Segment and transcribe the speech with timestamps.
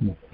[0.00, 0.25] Yeah.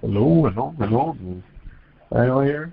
[0.00, 1.16] Hello, hello, hello.
[2.14, 2.72] Anyone here?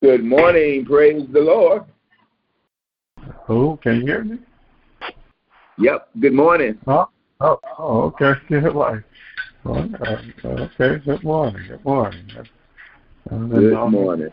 [0.00, 0.84] Good morning.
[0.84, 1.82] Praise the Lord.
[3.46, 4.38] Hello, can you hear me?
[5.78, 6.10] Yep.
[6.20, 6.78] Good morning.
[6.86, 7.08] Oh,
[7.40, 8.34] oh, oh okay.
[8.48, 9.02] Good morning.
[9.66, 9.84] Uh,
[10.44, 11.66] okay, good morning.
[11.66, 12.24] Good morning.
[13.28, 14.30] Good morning.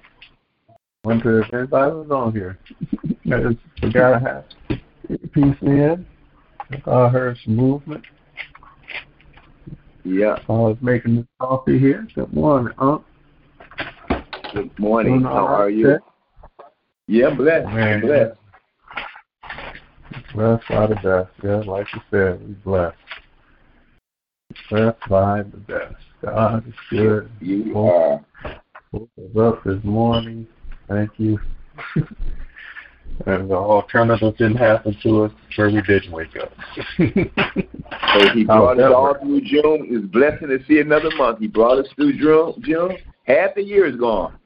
[1.05, 2.57] Wonder if anybody was on here.
[3.31, 4.45] I just forgot to have
[5.33, 6.03] peace in.
[6.87, 8.03] I heard some movement.
[10.03, 10.39] Yeah.
[10.49, 12.07] I was making the coffee here.
[12.15, 13.03] Good morning, Unc.
[14.51, 15.21] Good morning.
[15.21, 15.99] How are you?
[17.07, 17.67] Yeah, blessed.
[17.67, 18.39] Man, blessed.
[20.33, 21.29] Blessed by the best.
[21.43, 22.97] Yeah, like you said, we blessed.
[24.71, 25.95] Blessed by the best.
[26.23, 27.29] God is good.
[27.41, 28.55] You Woke- are.
[28.91, 30.47] woke us up this morning.
[30.87, 31.39] Thank you.
[33.25, 36.51] and the alternative didn't happen to us where we didn't wake up.
[36.97, 39.87] So he brought us all through June.
[39.89, 41.39] It's blessing to see another month.
[41.39, 42.53] He brought us through June.
[42.61, 42.97] June.
[43.23, 44.37] Half the year is gone.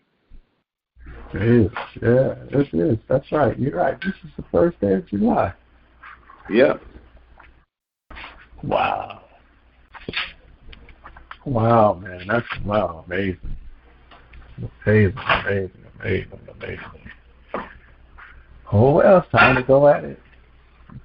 [1.33, 1.71] It is.
[2.01, 2.97] Yeah, it is.
[3.07, 3.57] That's right.
[3.59, 3.99] You're right.
[4.01, 5.53] This is the first day of July.
[6.49, 6.73] Yeah.
[8.63, 9.21] Wow.
[11.45, 12.25] Wow, man.
[12.27, 13.55] That's wow, amazing.
[14.85, 16.79] Amazing, amazing, amazing, amazing.
[18.71, 20.19] Oh well, it's time to go at it.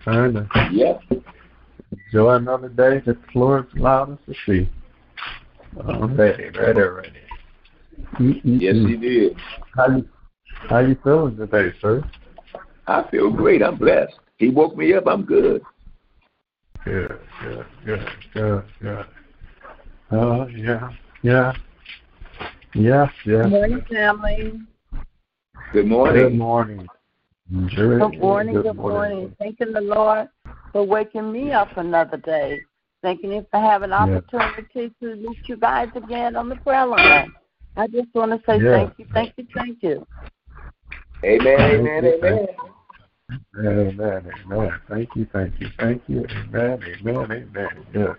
[0.04, 0.98] Time to Yeah.
[2.06, 4.68] enjoy another day that the Lord's allowed us to see.
[5.78, 5.92] Uh-huh.
[5.92, 7.10] I'm ready, ready, ready.
[8.14, 8.40] Mm-mm-mm.
[8.44, 9.36] Yes, he did.
[9.74, 10.08] How you
[10.68, 12.04] how you feeling today, sir?
[12.86, 13.62] I feel great.
[13.62, 14.14] I'm blessed.
[14.36, 15.06] He woke me up.
[15.06, 15.62] I'm good.
[16.84, 19.06] Good, good, good, good, good.
[20.12, 20.90] Oh yeah,
[21.22, 21.52] yeah.
[22.74, 23.44] Yes, yes.
[23.44, 24.60] Good morning, family.
[25.74, 26.22] Good morning.
[26.22, 26.88] Good morning.
[27.50, 27.98] morning.
[27.98, 29.36] Good morning, good morning.
[29.40, 30.28] Thanking the Lord
[30.72, 32.60] for waking me up another day.
[33.02, 33.96] Thanking Him for having Yeah.
[33.96, 37.32] opportunity to meet you guys again on the prayer line.
[37.76, 38.70] I just want to say Yeah.
[38.70, 40.06] thank you, thank you, thank you.
[41.24, 42.48] Amen, amen, amen.
[43.58, 44.80] Amen, amen.
[44.88, 46.28] Thank you, thank you, thank you.
[46.54, 47.86] Amen, amen, amen.
[47.92, 48.16] Yes.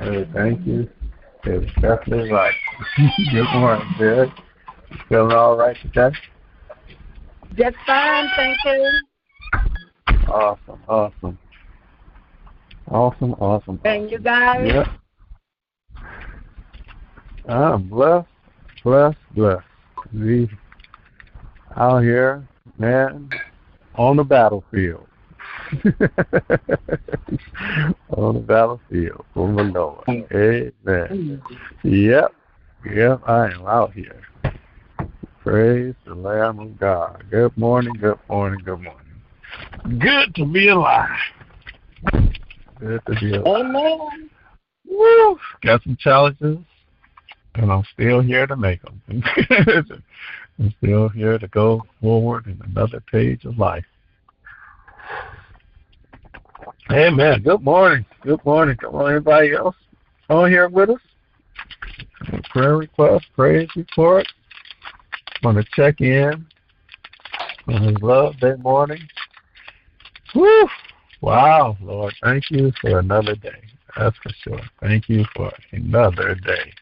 [0.00, 0.88] Hey, thank you.
[1.46, 2.54] It's definitely right.
[3.32, 4.32] Good morning, Jerry.
[5.08, 6.10] Feeling all right today?
[7.56, 9.00] Just fine, thank you.
[10.28, 11.38] Awesome, awesome.
[12.90, 13.80] Awesome, awesome.
[13.84, 14.66] And you guys?
[14.66, 14.88] Yep.
[17.48, 18.28] I'm blessed,
[18.84, 19.66] blessed, blessed.
[20.14, 20.48] We
[21.76, 22.46] out here,
[22.78, 23.30] man,
[23.94, 25.06] on the battlefield.
[28.10, 30.04] on the battlefield for the Lord.
[30.06, 30.74] Mm.
[30.86, 31.42] Amen.
[31.82, 32.34] Yep.
[32.94, 34.20] Yep, I am out here.
[35.42, 37.24] Praise the Lamb of God.
[37.28, 39.98] Good morning, good morning, good morning.
[39.98, 41.08] Good to be alive.
[42.78, 43.66] Good to be alive.
[43.66, 44.30] Amen.
[44.88, 45.38] Woo!
[45.62, 46.58] Got some challenges,
[47.56, 49.02] and I'm still here to make them.
[50.60, 53.84] I'm still here to go forward in another page of life.
[56.92, 57.42] Amen.
[57.42, 58.06] Good morning.
[58.22, 58.76] Good morning.
[58.76, 59.74] Come on, anybody else
[60.30, 61.00] on here with us?
[62.50, 64.24] Prayer request, praise report.
[65.42, 66.46] Want to check in
[67.66, 69.00] on his Love that morning.
[70.34, 70.68] Woo!
[71.20, 73.62] Wow, Lord, thank you for another day.
[73.96, 74.60] That's for sure.
[74.80, 76.72] Thank you for another day.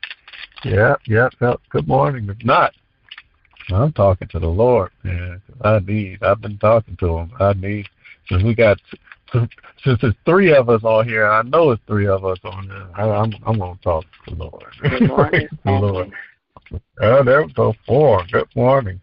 [0.64, 1.60] Yep, yep, yep.
[1.70, 2.28] Good morning.
[2.28, 2.72] If not,
[3.70, 5.40] I'm talking to the Lord, man.
[5.62, 6.22] I need.
[6.22, 7.32] I've been talking to Him.
[7.40, 7.86] I need.
[8.28, 8.78] Since we got,
[9.32, 9.50] since
[10.00, 12.88] there's three of us on here, I know it's three of us on there.
[12.94, 14.64] I, I'm, I'm gonna talk to the Lord.
[14.82, 15.48] Good morning.
[15.64, 16.12] The Lord.
[17.00, 17.74] Oh, there we go.
[17.86, 18.24] Four.
[18.30, 19.00] Good morning.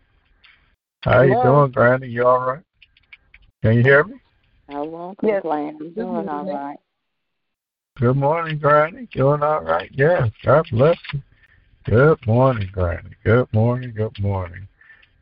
[1.03, 2.07] How you doing, Granny?
[2.07, 2.63] You all right?
[3.61, 4.15] Can you hear me?
[4.69, 5.41] I won't Yes.
[5.41, 5.77] complain.
[5.79, 6.79] I'm doing all right.
[7.97, 9.07] Good morning, Granny.
[9.13, 9.89] Doing all right?
[9.93, 10.29] Yes.
[10.43, 11.21] God bless you.
[11.85, 13.09] Good morning, Granny.
[13.23, 13.93] Good morning.
[13.95, 14.67] Good morning.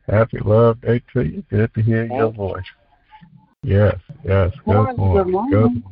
[0.08, 1.42] Happy Love Day to you.
[1.50, 2.64] Good to hear your voice.
[3.62, 3.96] Yes.
[4.24, 4.52] Yes.
[4.64, 5.50] Good Morning, Good morning.
[5.50, 5.84] good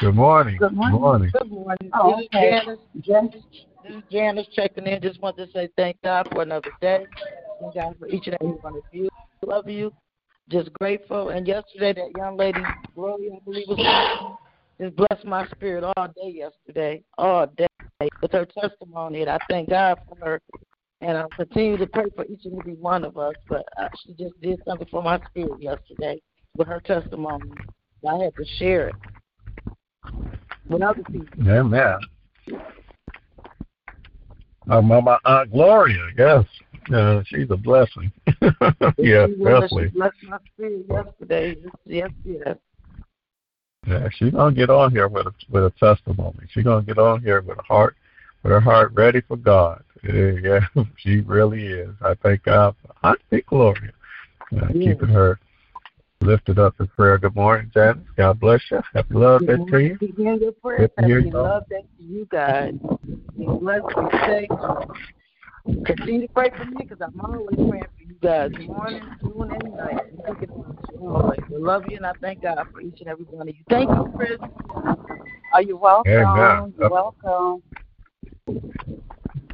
[0.00, 0.58] Good Good morning.
[0.58, 1.30] Good morning.
[1.32, 1.90] Good morning.
[1.94, 2.50] Oh, This is okay.
[2.50, 2.78] Janice.
[3.00, 3.44] Janice.
[3.82, 5.00] This is Janice checking in.
[5.00, 7.06] Just want to say thank God for another day.
[7.60, 9.08] Thank God for each and every one of you.
[9.46, 9.94] Love you.
[10.50, 11.30] Just grateful.
[11.30, 12.60] And yesterday, that young lady,
[12.94, 14.36] Gloria, I believe was her
[14.78, 17.66] just blessed my spirit all day yesterday, all day
[18.20, 19.22] with her testimony.
[19.22, 20.42] And I thank God for her.
[21.00, 23.34] And I'll continue to pray for each and every one of us.
[23.48, 26.20] But uh, she just did something for my spirit yesterday
[26.54, 27.48] with her testimony.
[28.06, 28.94] I had to share it
[30.70, 31.98] Amen.
[34.68, 36.44] Uh, my, my Aunt Gloria, yes.
[36.92, 38.12] Uh, she's a blessing.
[38.26, 39.88] yes, She definitely.
[39.88, 41.56] Blessed my spirit yesterday.
[41.84, 42.56] Yes, yes.
[43.86, 46.46] Yeah, she's gonna get on here with a with a testimony.
[46.50, 47.96] She's gonna get on here with a heart,
[48.42, 49.84] with her heart ready for God.
[50.02, 50.60] Yeah, yeah,
[50.96, 51.90] she really is.
[52.00, 53.92] I thank God I Auntie Gloria,
[54.56, 54.92] uh, Yeah.
[54.92, 55.38] keeping her
[56.20, 57.18] lifted up in prayer.
[57.18, 57.98] Good morning, Janice.
[58.16, 58.80] God bless you.
[58.94, 59.98] Happy love day to you.
[59.98, 60.90] Be hearing your prayers.
[60.96, 61.30] Good Happy you.
[61.32, 62.74] love that to you guys.
[63.38, 64.48] Be blessed, be safe.
[65.84, 69.76] Continue to pray for me because I'm always praying for you guys, morning, noon, and
[69.76, 69.98] night.
[70.00, 71.40] I'm thinking about you always.
[71.42, 73.62] I love you, and I thank God for each and every one of you.
[73.68, 74.38] Thank you, Chris.
[75.52, 76.12] Are you welcome?
[76.12, 76.74] Amen.
[76.78, 77.62] You're welcome.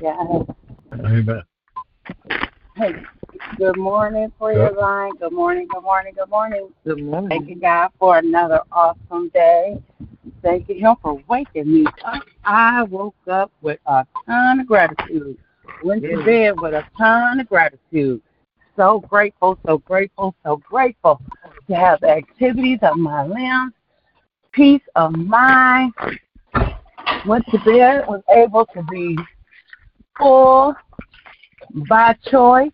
[0.01, 0.17] Yeah.
[0.93, 1.43] Amen.
[2.77, 2.93] Hey,
[3.57, 5.13] good morning, prayer line.
[5.21, 6.69] Good morning, good morning, good morning.
[6.85, 7.29] Good morning.
[7.29, 9.83] Thanking God for another awesome day.
[10.43, 12.23] Thank you, Him for waking me up.
[12.45, 15.39] I woke up with a ton of gratitude.
[15.83, 18.21] went to bed with a ton of gratitude.
[18.77, 21.21] So grateful, so grateful, so grateful
[21.69, 23.73] to have the activities of my limbs,
[24.53, 25.93] peace of mind.
[27.27, 29.17] Went to bed, was able to be
[30.19, 30.75] full
[31.89, 32.73] by choice.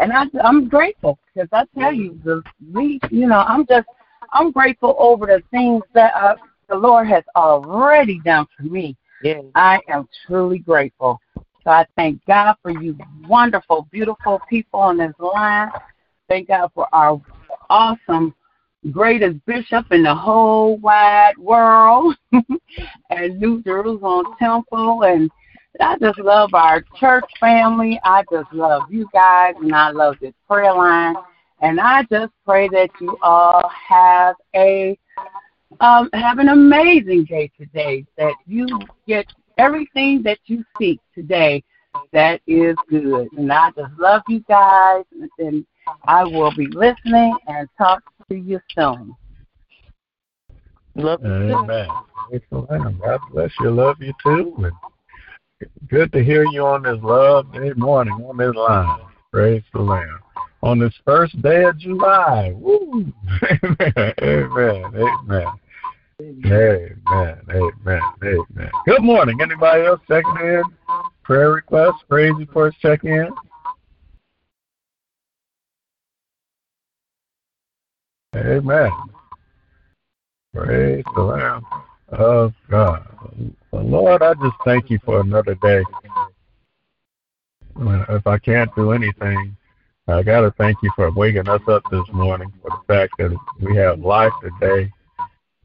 [0.00, 2.42] And I, I'm grateful because I tell you, the
[2.72, 3.86] we, you know, I'm just,
[4.32, 6.36] I'm grateful over the things that uh,
[6.68, 8.96] the Lord has already done for me.
[9.22, 9.44] Yes.
[9.54, 11.20] I am truly grateful.
[11.36, 12.96] So I thank God for you
[13.28, 15.70] wonderful, beautiful people on this line.
[16.28, 17.20] Thank God for our
[17.68, 18.34] awesome,
[18.90, 22.16] greatest bishop in the whole wide world
[23.10, 25.02] and New Jerusalem Temple.
[25.02, 25.30] And
[25.78, 28.00] I just love our church family.
[28.04, 31.14] I just love you guys, and I love this prayer line.
[31.62, 34.98] And I just pray that you all have a
[35.80, 38.04] um, have an amazing day today.
[38.16, 38.66] That you
[39.06, 39.26] get
[39.58, 41.62] everything that you seek today
[42.12, 43.28] that is good.
[43.36, 45.04] And I just love you guys,
[45.38, 45.64] and
[46.04, 49.14] I will be listening and talk to you soon.
[50.96, 51.32] Love you.
[51.32, 51.88] Amen.
[53.00, 53.70] God bless you.
[53.70, 54.72] Love you too.
[55.88, 59.00] Good to hear you on this love day morning on this line.
[59.30, 60.20] Praise the Lamb.
[60.62, 62.52] On this first day of July.
[62.54, 63.12] Woo.
[64.22, 64.84] Amen.
[64.94, 65.46] Amen.
[66.20, 66.90] Amen.
[67.10, 68.00] Amen.
[68.22, 68.70] Amen.
[68.86, 69.38] Good morning.
[69.42, 70.62] Anybody else checking in?
[71.24, 73.28] Prayer requests, praise reports, check in.
[78.34, 78.90] Amen.
[80.54, 81.64] Praise the Lamb
[82.12, 83.06] of God.
[83.72, 85.82] Lord, I just thank you for another day.
[87.76, 89.56] If I can't do anything,
[90.08, 93.36] I got to thank you for waking us up this morning, for the fact that
[93.60, 94.92] we have life today.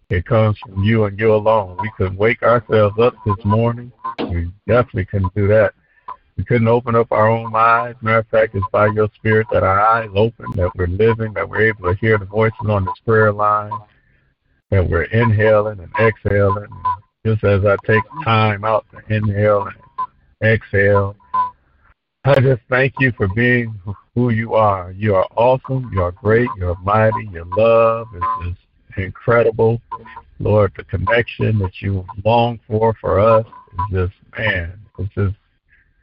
[0.10, 1.78] It comes from you and you alone.
[1.82, 3.92] We couldn't wake ourselves up this morning.
[4.20, 5.74] We definitely couldn't do that.
[6.38, 7.96] We couldn't open up our own eyes.
[8.02, 11.50] Matter of fact, it's by your spirit that our eyes open, that we're living, that
[11.50, 13.72] we're able to hear the voices on this prayer line,
[14.75, 16.67] that we're inhaling and exhaling.
[17.25, 19.75] Just as I take time out to inhale and
[20.44, 21.15] exhale,
[22.25, 23.74] I just thank you for being
[24.13, 24.91] who you are.
[24.91, 25.89] You are awesome.
[25.94, 26.50] You are great.
[26.58, 27.29] You're mighty.
[27.32, 29.82] Your love is just incredible.
[30.39, 35.36] Lord, the connection that you long for for us is just, man, it's just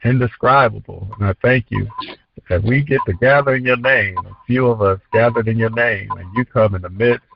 [0.03, 1.07] indescribable.
[1.19, 1.87] And I thank you
[2.49, 5.69] that we get to gather in your name, a few of us gathered in your
[5.69, 7.27] name, and you come in the midst,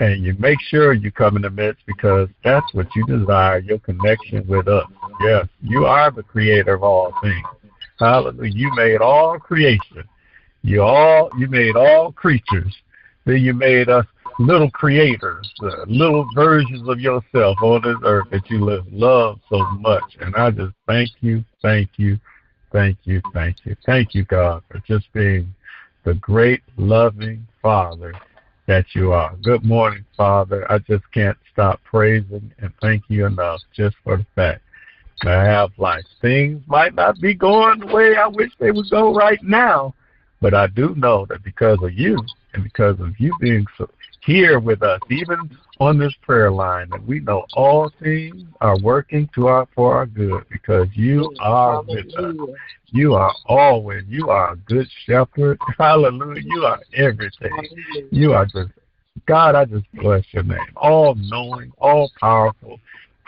[0.00, 3.78] and you make sure you come in the midst because that's what you desire, your
[3.78, 4.86] connection with us.
[5.20, 7.46] Yes, you are the creator of all things.
[7.98, 8.52] Hallelujah.
[8.52, 10.04] You made all creation.
[10.62, 12.74] You all you made all creatures.
[13.24, 14.06] Then you made us
[14.38, 18.58] little creators, uh, little versions of yourself on this earth that you
[18.90, 20.16] love so much.
[20.20, 22.18] And I just thank you, thank you,
[22.72, 25.54] thank you, thank you, thank you, God, for just being
[26.04, 28.12] the great, loving Father
[28.66, 29.34] that you are.
[29.42, 30.70] Good morning, Father.
[30.70, 34.62] I just can't stop praising and thank you enough just for the fact
[35.22, 36.04] that I have life.
[36.20, 39.94] Things might not be going the way I wish they would go right now,
[40.40, 42.18] but I do know that because of you
[42.54, 43.88] and because of you being so
[44.24, 45.50] here with us, even
[45.82, 50.06] on this prayer line, that we know all things are working to our for our
[50.06, 52.34] good because you are with us.
[52.86, 54.04] You are always.
[54.06, 55.58] You are a good shepherd.
[55.78, 56.42] Hallelujah.
[56.44, 57.50] You are everything.
[58.10, 58.70] You are just
[59.26, 59.54] God.
[59.56, 60.58] I just bless your name.
[60.76, 62.78] All knowing, all powerful.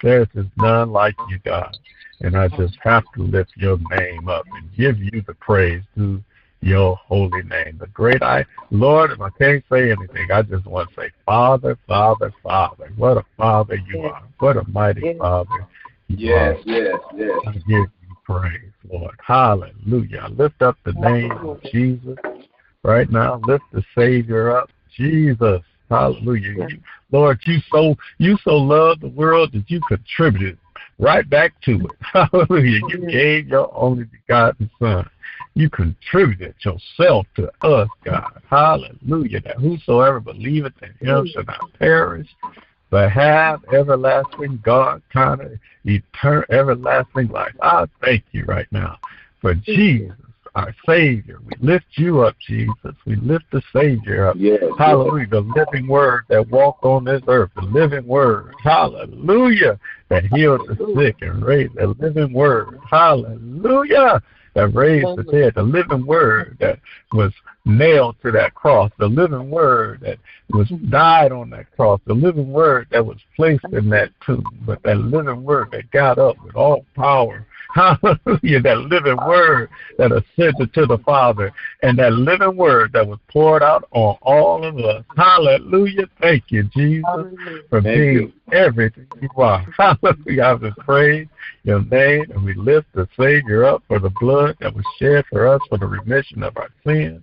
[0.03, 1.77] There's none like you, God.
[2.21, 6.23] And I just have to lift your name up and give you the praise due
[6.65, 7.77] your holy name.
[7.79, 11.79] The great I, Lord, if I can't say anything, I just want to say, Father,
[11.87, 12.91] Father, Father.
[12.97, 14.23] What a Father you are.
[14.39, 15.67] What a mighty Father
[16.09, 16.71] you Yes, are.
[16.71, 17.41] yes, yes.
[17.47, 17.89] I give you
[18.25, 19.15] praise, Lord.
[19.25, 20.29] Hallelujah.
[20.37, 22.19] Lift up the name of Jesus
[22.83, 23.41] right now.
[23.47, 24.71] Lift the Savior up.
[24.97, 25.61] Jesus.
[25.91, 26.67] Hallelujah.
[26.69, 26.81] You,
[27.13, 30.59] Lord, you so you so loved the world that you contributed
[30.99, 31.91] right back to it.
[32.01, 32.81] Hallelujah.
[32.89, 35.09] You gave your only begotten Son.
[35.55, 38.43] You contributed yourself to us, God.
[38.51, 39.41] Hallelujah.
[39.41, 42.29] That whosoever believeth in him shall not perish,
[42.91, 45.53] but have everlasting God kind of
[45.85, 47.55] eternal everlasting life.
[47.63, 48.99] I thank you right now
[49.41, 50.13] for Jesus,
[50.55, 51.41] our Savior.
[51.45, 52.95] We lift you up, Jesus.
[53.07, 54.37] We lift the Savior up.
[54.39, 54.63] Yes.
[54.79, 55.27] Hallelujah.
[55.27, 57.51] The living word that walked on this earth.
[57.57, 58.55] The living word.
[58.63, 59.79] Hallelujah.
[60.09, 62.79] That healed the sick and raised the living word.
[62.89, 64.23] Hallelujah.
[64.55, 65.55] That raised the dead.
[65.57, 66.79] The living word that
[67.13, 67.33] was
[67.65, 70.19] nailed to that cross, the living word that
[70.51, 74.83] was died on that cross, the living word that was placed in that tomb, but
[74.83, 78.61] that living word that got up with all power Hallelujah.
[78.65, 81.53] That living word that ascended to the Father
[81.83, 85.05] and that living word that was poured out on all of us.
[85.17, 86.09] Hallelujah.
[86.21, 87.05] Thank you, Jesus,
[87.69, 88.33] for Thank being you.
[88.53, 89.67] everything you are.
[89.77, 90.43] Hallelujah.
[90.45, 91.27] I just praise
[91.65, 95.47] your name and we lift the Savior up for the blood that was shed for
[95.49, 97.23] us for the remission of our sins.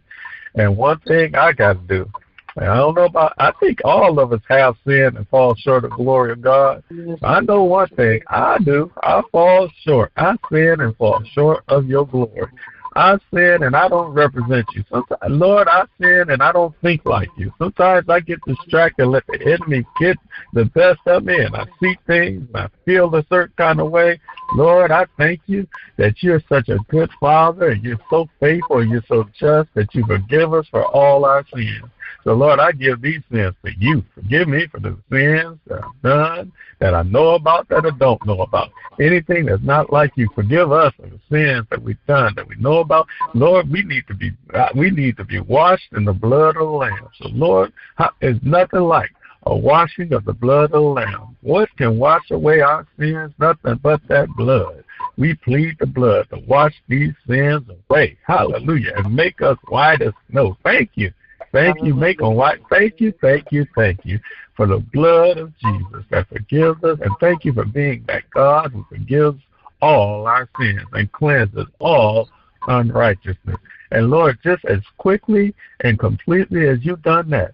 [0.56, 2.12] And one thing I got to do,
[2.58, 3.34] I don't know about.
[3.38, 6.84] I think all of us have sinned and fall short of the glory of God.
[7.24, 8.22] I know one thing.
[8.28, 8.92] I do.
[9.04, 10.12] I fall short.
[10.18, 12.48] I sin and fall short of your glory.
[12.94, 14.84] I sin and I don't represent you.
[14.90, 17.54] Sometimes, Lord, I sin and I don't think like you.
[17.58, 20.18] Sometimes I get distracted, and let the enemy get
[20.54, 23.92] the best of me, and I see things and I feel a certain kind of
[23.92, 24.20] way.
[24.54, 25.68] Lord, I thank you
[25.98, 29.94] that you're such a good Father and you're so faithful and you're so just that
[29.96, 31.86] you forgive us for all our sins.
[32.24, 34.04] So, Lord, I give these sins to you.
[34.14, 38.24] Forgive me for the sins that I've done, that I know about, that I don't
[38.28, 38.70] know about.
[39.00, 42.56] Anything that's not like you, forgive us for the sins that we've done, that we
[42.58, 43.08] know about.
[43.34, 44.32] Lord, we need to be
[44.76, 47.08] we need to be washed in the blood of the Lamb.
[47.20, 47.74] So, Lord,
[48.20, 49.10] there's nothing like
[49.44, 51.36] a washing of the blood of the Lamb.
[51.42, 53.34] What can wash away our sins?
[53.40, 54.84] Nothing but that blood.
[55.18, 58.18] We plead the blood to wash these sins away.
[58.26, 58.94] Hallelujah.
[58.98, 60.58] And make us white as snow.
[60.64, 61.12] Thank you
[61.52, 62.62] Thank you, make them white.
[62.70, 64.20] Thank you, thank you, thank you
[64.56, 67.00] for the blood of Jesus that forgives us.
[67.02, 69.42] And thank you for being that God who forgives
[69.82, 72.30] all our sins and cleanses all
[72.68, 73.58] unrighteousness.
[73.92, 77.54] And Lord, just as quickly and completely as you've done that,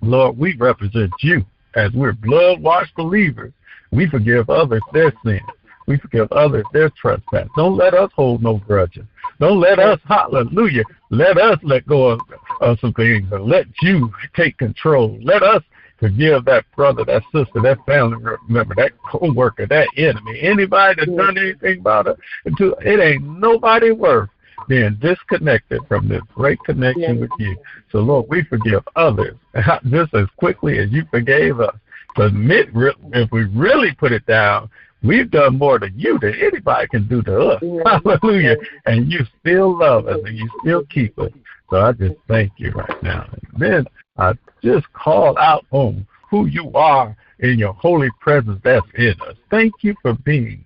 [0.00, 3.52] Lord, we represent you as we're blood washed believers.
[3.90, 5.42] We forgive others their sins.
[5.86, 7.48] We forgive others their trespass.
[7.56, 9.04] Don't let us hold no grudges.
[9.40, 12.20] Don't let us, hallelujah, let us let go of,
[12.60, 15.18] of some things and let you take control.
[15.22, 15.62] Let us
[15.98, 21.38] forgive that brother, that sister, that family member, that co-worker, that enemy, anybody that's done
[21.38, 22.18] anything about it.
[22.44, 24.28] It ain't nobody worth
[24.66, 27.56] being disconnected from this great connection with you.
[27.92, 29.36] So, Lord, we forgive others
[29.88, 31.76] just as quickly as you forgave us.
[32.16, 34.70] But if we really put it down,
[35.02, 37.62] We've done more to you than anybody can do to us.
[37.62, 38.00] Yeah.
[38.04, 38.56] Hallelujah.
[38.86, 41.30] And you still love us and you still keep us.
[41.70, 43.28] So I just thank you right now.
[43.32, 44.32] And then I
[44.62, 49.36] just call out on who you are in your holy presence that's in us.
[49.50, 50.64] Thank you for being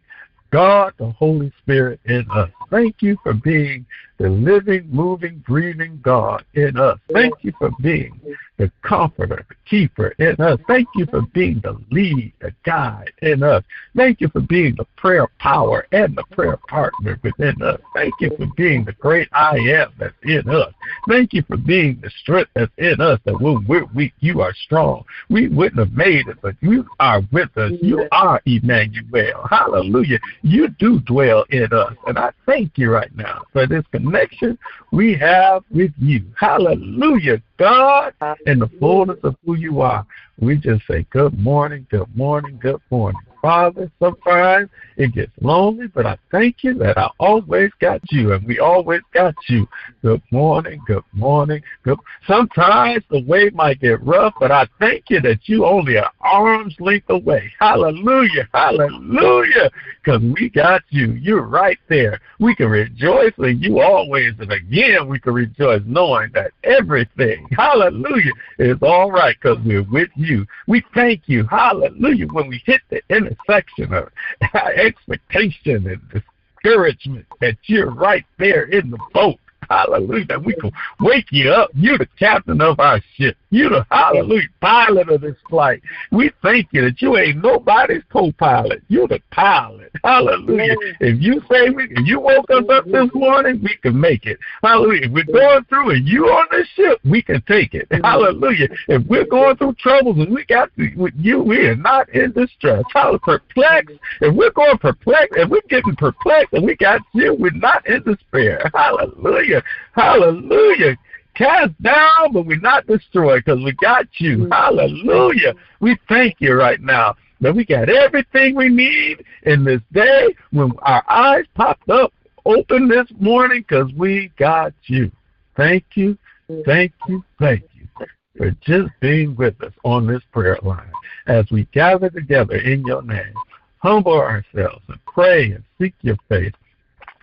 [0.52, 2.50] God, the Holy Spirit in us.
[2.70, 3.86] Thank you for being
[4.18, 6.98] the living, moving, breathing God in us.
[7.12, 8.20] Thank you for being
[8.58, 10.60] the comforter, the keeper in us.
[10.68, 13.64] Thank you for being the lead, the guide in us.
[13.96, 17.80] Thank you for being the prayer power and the prayer partner within us.
[17.94, 20.72] Thank you for being the great I am that's in us.
[21.08, 24.54] Thank you for being the strength that's in us that when we're weak, you are
[24.54, 25.04] strong.
[25.28, 27.72] We wouldn't have made it, but you are with us.
[27.80, 29.46] You are Emmanuel.
[29.50, 30.20] Hallelujah.
[30.42, 31.94] You do dwell in us.
[32.06, 34.58] And I thank you right now for this connection
[34.92, 36.24] we have with you.
[36.38, 37.42] Hallelujah.
[37.58, 38.14] God
[38.46, 40.06] in the fullness of who you are.
[40.38, 43.20] We just say, Good morning, good morning, good morning.
[43.42, 48.46] Father, sometimes it gets lonely, but I thank you that I always got you, and
[48.46, 49.68] we always got you.
[50.00, 51.60] Good morning, good morning.
[51.82, 51.98] Good.
[52.28, 56.76] Sometimes the way might get rough, but I thank you that you only are arm's
[56.78, 57.52] length away.
[57.58, 59.70] Hallelujah, hallelujah,
[60.04, 61.12] because we got you.
[61.12, 62.20] You're right there.
[62.38, 68.32] We can rejoice in you always, and again we can rejoice knowing that everything, hallelujah,
[68.60, 70.46] is all right because we're with you.
[70.68, 73.00] We thank you, hallelujah, when we hit the
[73.32, 74.10] intersection of
[74.76, 76.22] expectation and
[76.62, 79.38] discouragement that you're right there in the boat
[79.72, 80.38] Hallelujah.
[80.44, 81.70] We can wake you up.
[81.74, 83.36] You're the captain of our ship.
[83.48, 85.82] You're the hallelujah pilot of this flight.
[86.10, 88.82] We thank you that you ain't nobody's co-pilot.
[88.88, 89.90] You're the pilot.
[90.04, 90.74] Hallelujah.
[91.00, 94.38] If you say we, if you woke us up this morning, we can make it.
[94.62, 95.06] Hallelujah.
[95.06, 97.88] If we're going through and you on this ship, we can take it.
[98.02, 98.68] Hallelujah.
[98.88, 102.84] If we're going through troubles and we got with you, we are not in distress.
[102.92, 103.20] Hallelujah.
[103.20, 103.98] Perplexed.
[104.20, 108.02] If we're going perplexed, if we're getting perplexed and we got you, we're not in
[108.02, 108.70] despair.
[108.74, 109.61] Hallelujah.
[109.92, 110.96] Hallelujah.
[111.34, 114.38] Cast down, but we're not destroyed because we got you.
[114.38, 114.52] Mm.
[114.52, 115.54] Hallelujah.
[115.80, 120.72] We thank you right now that we got everything we need in this day when
[120.82, 122.12] our eyes popped up
[122.44, 125.10] open this morning because we got you.
[125.56, 126.16] Thank you,
[126.64, 130.90] thank you, thank you for just being with us on this prayer line
[131.26, 133.34] as we gather together in your name.
[133.78, 136.52] Humble ourselves and pray and seek your face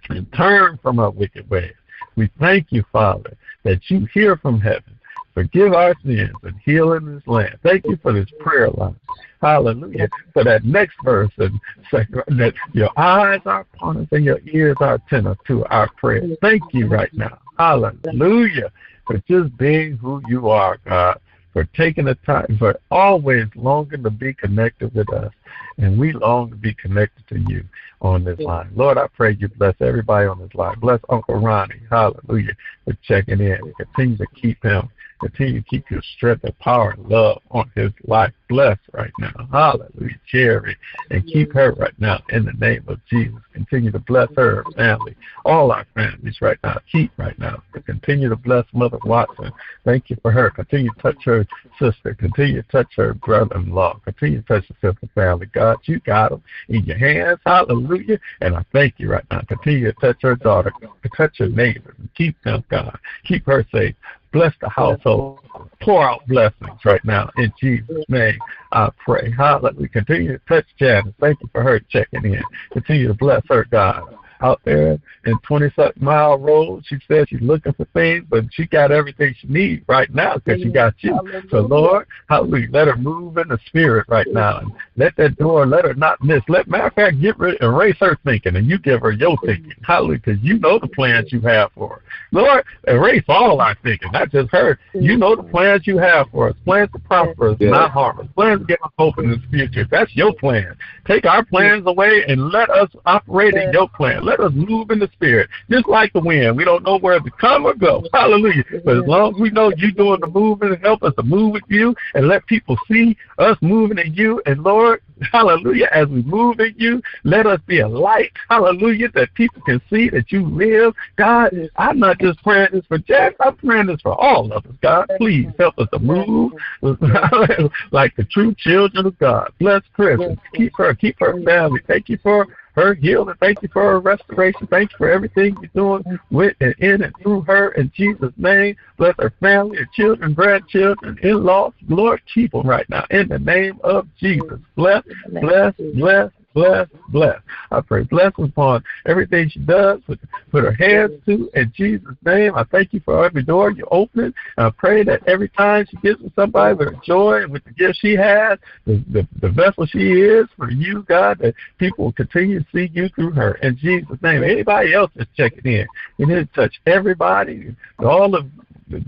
[0.10, 1.74] and turn from our wicked ways.
[2.20, 5.00] We thank you, Father, that you hear from heaven.
[5.34, 7.58] Forgive our sins and heal in this land.
[7.64, 9.00] Thank you for this prayer line.
[9.42, 10.10] Hallelujah.
[10.34, 11.58] For that next verse and
[11.90, 16.38] second that your eyes are upon us and your ears are attentive to our prayers.
[16.42, 17.40] Thank you right now.
[17.58, 18.70] Hallelujah.
[19.08, 21.22] For just being who you are, God
[21.60, 25.34] for taking the time, for always longing to be connected with us.
[25.78, 27.66] And we long to be connected to you
[28.02, 28.72] on this line.
[28.76, 30.80] Lord, I pray you bless everybody on this line.
[30.80, 32.54] Bless Uncle Ronnie, hallelujah,
[32.86, 33.74] for checking in.
[33.78, 37.92] Continue to keep him Continue to keep your strength and power and love on his
[38.06, 38.34] life.
[38.48, 39.48] Bless right now.
[39.52, 40.20] Hallelujah.
[40.32, 40.76] Jerry.
[41.12, 43.40] And keep her right now in the name of Jesus.
[43.54, 46.80] Continue to bless her family, all our families right now.
[46.92, 47.62] Keep right now.
[47.86, 49.52] Continue to bless Mother Watson.
[49.86, 50.50] Thank you for her.
[50.50, 51.46] Continue to touch her
[51.78, 52.16] sister.
[52.16, 54.00] Continue to touch her brother in law.
[54.06, 55.48] Continue to touch the sister family.
[55.48, 57.40] God, you got them in your hands.
[57.46, 58.20] Hallelujah.
[58.42, 59.42] And I thank you right now.
[59.42, 60.72] Continue to touch her daughter.
[61.16, 61.96] Touch her neighbors.
[62.16, 62.98] Keep them, God.
[63.26, 63.96] Keep her safe.
[64.32, 65.40] Bless the household.
[65.82, 68.38] Pour out blessings right now in Jesus' name.
[68.72, 69.32] I pray.
[69.32, 69.88] Hallelujah.
[69.90, 71.14] Continue to touch Janice.
[71.20, 72.44] Thank you for her checking in.
[72.72, 74.04] Continue to bless her, God
[74.42, 76.84] out there in 20 mile road.
[76.86, 80.62] She said she's looking for things, but she got everything she needs right now because
[80.62, 81.18] she got you.
[81.50, 84.60] So, Lord, hallelujah, let her move in the spirit right now.
[84.60, 86.42] And let that door, let her not miss.
[86.48, 89.74] Let, matter of fact, get rid, erase her thinking and you give her your thinking.
[89.84, 92.02] Hallelujah, because you know the plans you have for her.
[92.32, 94.80] Lord, erase all our thinking, not just her.
[94.94, 96.56] You know the plans you have for us.
[96.64, 97.72] Plans to prosper us, yeah.
[97.72, 98.28] not harm us.
[98.36, 99.86] Plans to get us hope in the future.
[99.90, 100.76] That's your plan.
[101.06, 104.24] Take our plans away and let us operate in your plan.
[104.30, 106.56] Let us move in the spirit, just like the wind.
[106.56, 108.04] We don't know where to come or go.
[108.14, 108.64] Hallelujah.
[108.86, 111.64] But as long as we know you're doing the moving help us to move with
[111.68, 114.40] you and let people see us moving in you.
[114.46, 119.34] And Lord, hallelujah, as we move in you, let us be a light, hallelujah, that
[119.34, 120.94] people can see that you live.
[121.16, 124.72] God, I'm not just praying this for Jack, I'm praying this for all of us.
[124.84, 126.54] God, please help us to move
[127.92, 129.52] like the true children of God.
[129.60, 130.20] Bless Chris.
[130.54, 131.82] Keep her, keep her family.
[131.88, 132.48] Thank you for
[132.80, 133.36] her healing.
[133.40, 134.68] Thank you for her restoration.
[134.68, 137.72] Thank you for everything you're doing with and in and through her.
[137.72, 141.74] In Jesus' name, bless her family, her children, grandchildren, in-laws.
[141.88, 143.06] Lord, keep them right now.
[143.12, 144.60] In the name of Jesus.
[144.76, 145.04] Bless,
[145.42, 147.42] bless, bless, bless, bless.
[147.72, 150.20] I pray blessings upon everything she does, put,
[150.52, 151.50] put her hands to.
[151.54, 154.34] In Jesus' name, I thank you for every door you open.
[154.58, 157.72] And I pray that every time she gives with somebody with joy and with the
[157.72, 162.14] gift she has, the, the, the vessel she is for you, God, that people will
[162.14, 163.54] continue to see you through her.
[163.64, 168.46] In Jesus' name, anybody else that's checking in, you need to touch everybody, all of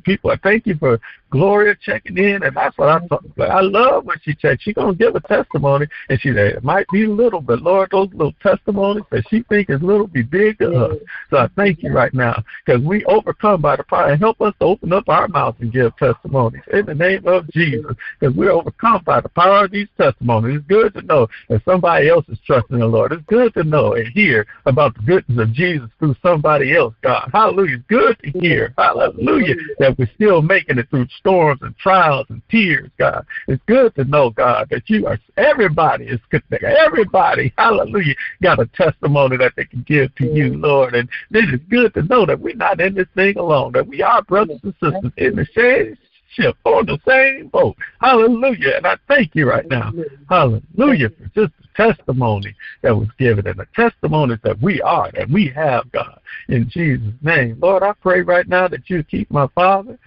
[0.03, 0.31] people.
[0.31, 3.23] I thank you for Gloria checking in, and that's what I thought.
[3.39, 4.63] I love when she checks.
[4.63, 8.09] She's gonna give a testimony, and she said it might be little, but Lord, those
[8.13, 10.97] little testimonies that she think is little be big to us.
[11.29, 14.09] So I thank you right now because we overcome by the power.
[14.11, 17.49] And help us to open up our mouths and give testimonies in the name of
[17.51, 20.57] Jesus, because we're overcome by the power of these testimonies.
[20.57, 23.13] It's good to know that somebody else is trusting the Lord.
[23.13, 26.93] It's good to know and hear about the goodness of Jesus through somebody else.
[27.01, 27.75] God, Hallelujah!
[27.77, 32.41] It's good to hear, Hallelujah, that we're still making it through storms and trials and
[32.49, 33.25] tears, God.
[33.47, 36.63] It's good to know, God, that you are, everybody is connected.
[36.63, 40.95] Everybody, hallelujah, got a testimony that they can give to you, Lord.
[40.95, 44.01] And this is good to know that we're not in this thing alone, that we
[44.01, 45.97] are brothers and sisters in the same
[46.33, 47.75] ship on the same boat.
[47.99, 48.73] Hallelujah.
[48.77, 49.91] And I thank you right now.
[50.29, 55.29] Hallelujah for just the testimony that was given and the testimonies that we are, that
[55.29, 57.57] we have, God, in Jesus' name.
[57.61, 59.97] Lord, I pray right now that you keep my father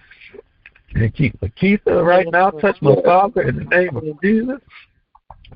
[0.95, 2.51] and keep Lakeitha right now.
[2.51, 4.59] Touch my father in the name of Jesus.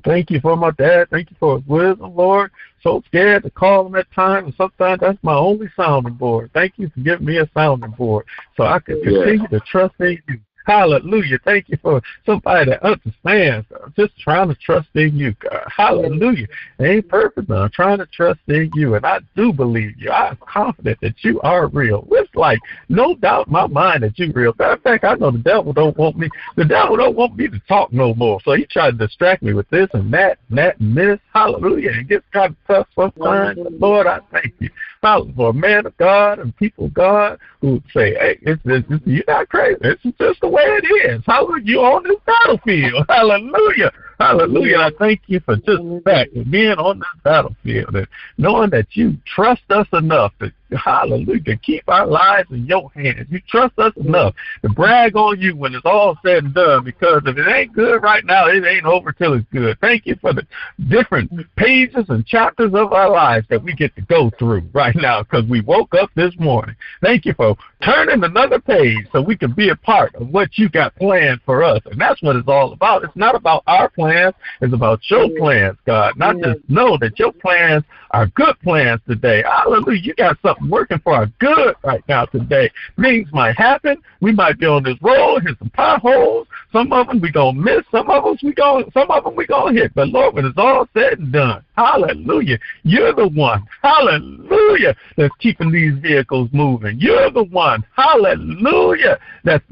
[0.04, 1.10] Thank you for my dad.
[1.10, 2.52] Thank you for his wisdom, Lord.
[2.82, 6.52] So scared to call him at times, and sometimes that's my only sounding board.
[6.54, 10.22] Thank you for giving me a sounding board so I can continue to trust in
[10.28, 10.40] you.
[10.70, 11.40] Hallelujah.
[11.44, 13.66] Thank you for somebody that understands.
[13.84, 15.64] I'm just trying to trust in you, God.
[15.76, 16.46] Hallelujah.
[16.78, 18.94] It ain't perfect, but I'm trying to trust in you.
[18.94, 20.12] And I do believe you.
[20.12, 22.08] I'm confident that you are real.
[22.12, 24.54] It's like no doubt in my mind that you're real.
[24.60, 26.30] Matter of fact, I know the devil don't want me.
[26.56, 28.40] The devil don't want me to talk no more.
[28.46, 31.20] So he tried to distract me with this and that and that and this.
[31.34, 31.94] Hallelujah.
[31.94, 33.58] It gets kind of tough sometimes.
[33.80, 34.70] Lord, I thank you.
[35.02, 39.08] For a man of God and people of God who say, hey, it's, it's, it's,
[39.08, 39.78] you're not crazy.
[39.82, 41.24] It's just the way way it is.
[41.26, 41.64] Hallelujah.
[41.66, 43.06] You on this battlefield.
[43.10, 43.92] Hallelujah.
[44.20, 44.78] Hallelujah.
[44.78, 49.62] I thank you for just that, being on this battlefield and knowing that you trust
[49.70, 53.28] us enough to hallelujah, to keep our lives in your hands.
[53.30, 57.22] You trust us enough to brag on you when it's all said and done because
[57.26, 59.78] if it ain't good right now, it ain't over till it's good.
[59.82, 60.46] Thank you for the
[60.90, 61.46] different mm.
[61.56, 65.46] pages and chapters of our lives that we get to go through right now because
[65.50, 66.76] we woke up this morning.
[67.02, 70.70] Thank you for turning another page so we can be a part of what you
[70.70, 71.82] got planned for us.
[71.86, 73.04] And that's what it's all about.
[73.04, 76.18] It's not about our plans, it's about your plans, God.
[76.18, 79.44] Not just know that your plans are good plans today.
[79.44, 80.02] Hallelujah.
[80.02, 82.72] You got something working for our good right now today.
[83.00, 84.02] Things might happen.
[84.22, 86.48] We might be on this road, hit some potholes.
[86.72, 87.84] Some of them we gonna miss.
[87.92, 89.94] Some of us we going some of them we gonna hit.
[89.96, 95.72] But Lord, when it's all said and done, hallelujah, you're the one, hallelujah, that's keeping
[95.72, 97.00] these vehicles moving.
[97.00, 99.64] You're the one, hallelujah, that's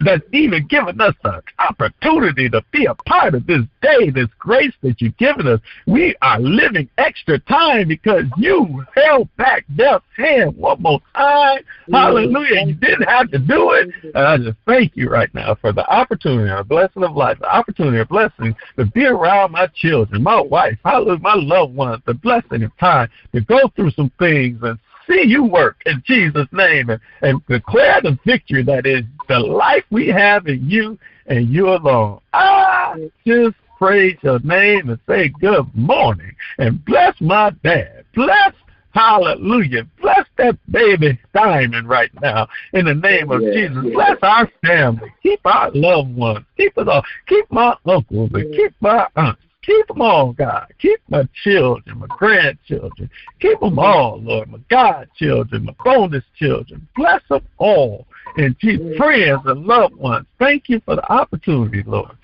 [0.00, 4.74] that's even giving us an opportunity to be a part of this day, this grace
[4.82, 5.60] that you've given us.
[5.86, 11.60] We are living extra time because you held back death's hand one more time.
[11.90, 12.66] Hallelujah.
[12.66, 13.88] You didn't have to do it.
[14.14, 17.54] And I just thank you right now for the opportunity, a blessing of life, the
[17.54, 22.14] opportunity, a blessing to be around my children, my wife, hallelujah, my loved ones, the
[22.14, 26.90] blessing of time to go through some things and see you work in Jesus' name
[26.90, 31.68] and, and declare the victory that is the life we have in you and you
[31.68, 32.20] alone.
[32.32, 32.94] Ah,
[33.26, 38.04] just praise your name and say good morning and bless my dad.
[38.14, 38.52] Bless
[38.92, 39.86] Hallelujah.
[40.00, 43.76] Bless that baby Diamond right now in the name of Jesus.
[43.92, 45.12] Bless our family.
[45.22, 46.44] Keep our loved ones.
[46.56, 47.04] Keep us all.
[47.28, 49.40] Keep my uncles and keep my aunts.
[49.62, 50.66] Keep them all, God.
[50.80, 53.10] Keep my children, my grandchildren.
[53.38, 54.50] Keep them all, Lord.
[54.50, 56.88] My godchildren, my bonus children.
[56.96, 58.06] Bless them all.
[58.36, 60.26] And Jesus, friends and loved ones.
[60.38, 62.16] Thank you for the opportunity, Lord.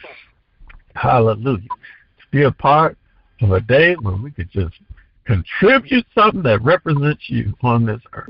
[0.94, 1.68] Hallelujah.
[1.68, 2.96] To be a part
[3.40, 4.74] of a day when we could just
[5.24, 8.28] contribute something that represents you on this earth.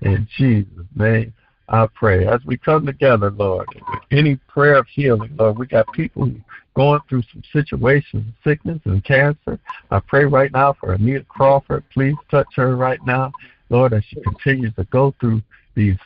[0.00, 1.32] In Jesus' name,
[1.68, 2.26] I pray.
[2.26, 6.30] As we come together, Lord, with any prayer of healing, Lord, we got people
[6.74, 9.58] going through some situations, sickness and cancer.
[9.90, 11.84] I pray right now for Anita Crawford.
[11.92, 13.32] Please touch her right now,
[13.70, 15.42] Lord, as she continues to go through
[15.74, 15.96] these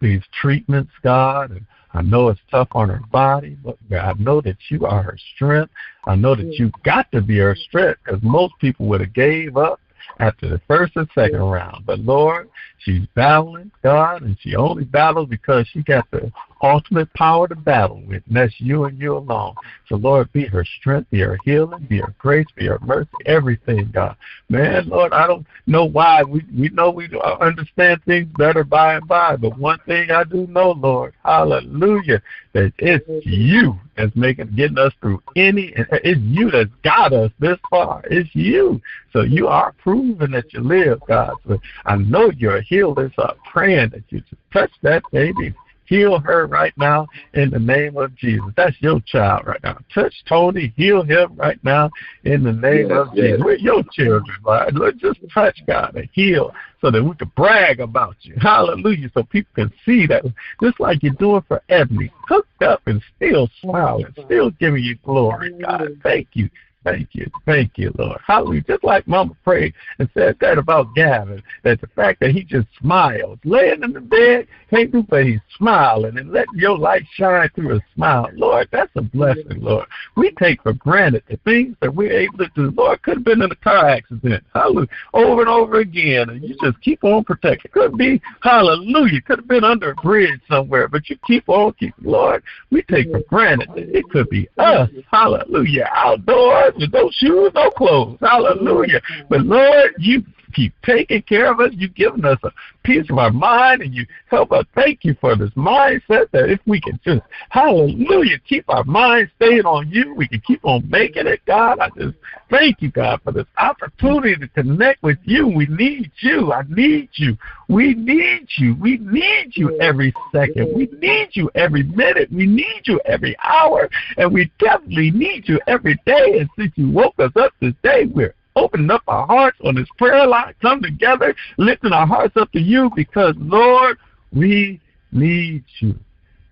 [0.00, 4.56] these treatments, God, and I know it's tough on her body, but I know that
[4.68, 5.72] you are her strength.
[6.04, 9.56] I know that you've got to be her strength because most people would have gave
[9.56, 9.80] up
[10.18, 11.86] after the first and second round.
[11.86, 16.32] But Lord, she's battling God, and she only battles because she got the
[16.62, 19.56] ultimate power to battle with, and that's you and you alone.
[19.88, 23.90] So Lord, be her strength, be her healing, be her grace, be her mercy, everything,
[23.92, 24.16] God.
[24.48, 26.22] Man, Lord, I don't know why.
[26.22, 27.08] We we know we
[27.40, 32.72] understand things better by and by, but one thing I do know, Lord, hallelujah, that
[32.78, 38.02] it's you that's making getting us through any it's you that's got us this far.
[38.10, 38.80] It's you.
[39.12, 41.34] So you are proving that you live, God.
[41.46, 45.54] So I know you're a healer, so I'm praying that you just touch that baby
[45.90, 48.46] Heal her right now in the name of Jesus.
[48.56, 49.76] That's your child right now.
[49.92, 50.72] Touch Tony.
[50.76, 51.90] Heal him right now
[52.22, 53.24] in the name yes, of yes.
[53.24, 53.42] Jesus.
[53.44, 54.72] We're your children, right?
[54.72, 58.36] Let's just touch God and heal so that we can brag about you.
[58.40, 59.10] Hallelujah.
[59.12, 60.22] So people can see that
[60.62, 65.50] just like you're doing for Ebony, hooked up and still smiling, still giving you glory.
[65.60, 66.48] God, thank you
[66.82, 67.30] Thank you.
[67.44, 68.18] Thank you, Lord.
[68.26, 68.62] Hallelujah.
[68.62, 72.68] Just like Mama prayed and said that about Gavin, that the fact that he just
[72.80, 77.50] smiles, laying in the bed, can't do but he's smiling and letting your light shine
[77.54, 78.30] through a smile.
[78.34, 79.86] Lord, that's a blessing, Lord.
[80.16, 82.70] We take for granted the things that we're able to do.
[82.70, 84.42] Lord, could have been in a car accident.
[84.54, 84.88] Hallelujah.
[85.12, 86.30] Over and over again.
[86.30, 87.70] And you just keep on protecting.
[87.72, 92.04] Could be, hallelujah, could have been under a bridge somewhere, but you keep on keeping.
[92.04, 94.88] Lord, we take for granted that it could be us.
[95.10, 95.88] Hallelujah.
[95.94, 98.18] Outdoors with no shoes, no clothes.
[98.20, 99.00] Hallelujah.
[99.00, 99.26] Mm-hmm.
[99.28, 101.70] But Lord, you keep taking care of us.
[101.72, 102.50] You've given us a
[102.82, 104.64] peace of our mind, and you help us.
[104.74, 109.64] Thank you for this mindset that if we can just, hallelujah, keep our mind stayed
[109.64, 111.78] on you, we can keep on making it, God.
[111.78, 112.16] I just
[112.50, 115.46] thank you, God, for this opportunity to connect with you.
[115.46, 116.52] We need you.
[116.52, 117.36] I need you.
[117.68, 118.74] We need you.
[118.80, 120.74] We need you every second.
[120.74, 122.32] We need you every minute.
[122.32, 123.88] We need you every hour.
[124.16, 126.40] And we definitely need you every day.
[126.40, 129.88] And since you woke us up this day, we're opening up our hearts on this
[129.96, 133.98] prayer line, come together, lifting our hearts up to you because, Lord,
[134.32, 134.80] we
[135.12, 135.98] need you.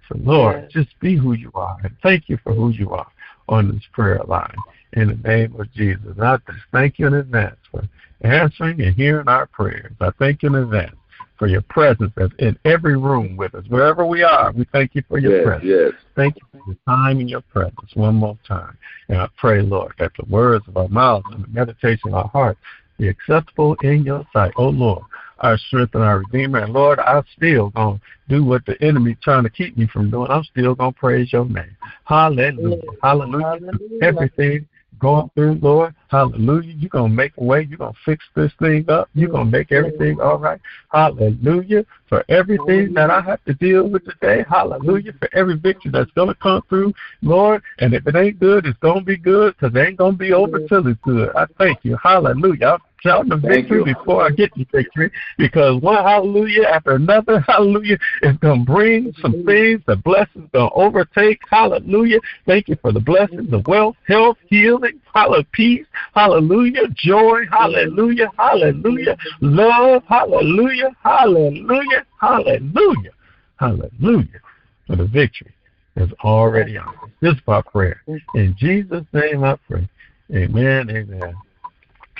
[0.09, 0.85] So, Lord, yes.
[0.85, 1.77] just be who you are.
[1.85, 3.09] And thank you for who you are
[3.49, 4.55] on this prayer line.
[4.95, 6.19] In the name of Jesus.
[6.21, 7.87] I just thank you in advance for
[8.23, 9.93] answering and hearing our prayers.
[10.01, 10.97] I thank you in advance
[11.39, 13.65] for your presence in every room with us.
[13.69, 15.71] Wherever we are, we thank you for your yes, presence.
[15.71, 15.93] Yes.
[16.17, 18.77] Thank you for your time and your presence one more time.
[19.09, 22.29] And I pray, Lord, that the words of our mouths and the meditation of our
[22.29, 22.59] heart
[22.99, 24.53] be acceptable in your sight.
[24.57, 25.05] Oh, Lord,
[25.39, 26.59] our strength and our Redeemer.
[26.59, 30.11] And Lord, I'm still going to do what the enemy trying to keep me from
[30.11, 30.29] doing.
[30.31, 31.77] I'm still going to praise your name.
[32.05, 32.81] Hallelujah.
[33.01, 33.47] Hallelujah.
[33.47, 34.03] Hallelujah.
[34.03, 34.67] Everything
[34.99, 35.95] going through, Lord.
[36.09, 36.73] Hallelujah.
[36.73, 37.67] You're going to make a way.
[37.69, 39.09] You're going to fix this thing up.
[39.15, 40.61] You're going to make everything all right.
[40.93, 41.85] Hallelujah.
[42.09, 44.45] For everything that I have to deal with today.
[44.49, 45.13] Hallelujah.
[45.19, 47.63] For every victory that's going to come through, Lord.
[47.79, 50.19] And if it ain't good, it's going to be good because it ain't going to
[50.19, 51.35] be over till it's good.
[51.37, 51.97] I thank you.
[52.03, 57.99] Hallelujah shouting the victory before I get the victory because one hallelujah after another hallelujah
[58.23, 59.81] is going to bring some things.
[59.87, 61.41] The blessings going to overtake.
[61.51, 62.21] Hallelujah.
[62.47, 69.17] Thank you for the blessings of wealth, health, healing, hallelujah, peace, hallelujah, joy, hallelujah, hallelujah,
[69.41, 73.13] love, hallelujah, hallelujah, hallelujah,
[73.59, 74.41] hallelujah
[74.89, 75.55] for the victory
[75.97, 76.95] is already on.
[77.21, 78.03] This is our prayer.
[78.35, 79.89] In Jesus' name I pray.
[80.35, 81.35] Amen, amen,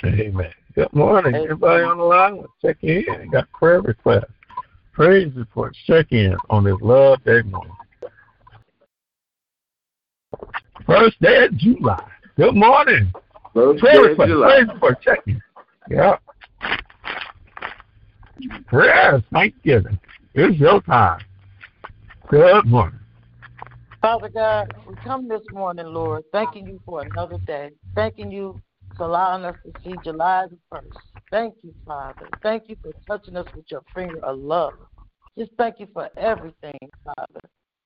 [0.05, 0.53] amen.
[0.75, 1.33] Good morning.
[1.35, 3.29] Everybody on the line, check in.
[3.31, 4.31] Got prayer requests,
[4.93, 7.73] praise reports, check in on this love day morning.
[10.85, 12.03] First day of July.
[12.37, 13.11] Good morning.
[13.53, 14.47] First prayer day request, of July.
[14.47, 15.41] praise report, check in.
[15.89, 16.17] Yeah.
[18.67, 19.99] Prayers, Thanksgiving.
[20.35, 21.19] It's your time.
[22.29, 22.99] Good morning.
[24.01, 27.71] Father God, we come this morning, Lord, thanking you for another day.
[27.95, 28.68] Thanking you for
[28.99, 30.97] allowing us to see July the 1st.
[31.31, 32.27] Thank you, Father.
[32.41, 34.73] Thank you for touching us with your finger of love.
[35.37, 37.39] Just thank you for everything, Father.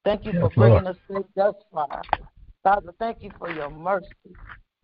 [0.05, 2.01] Thank you for bringing us safe thus far.
[2.63, 4.07] Father, thank you for your mercy.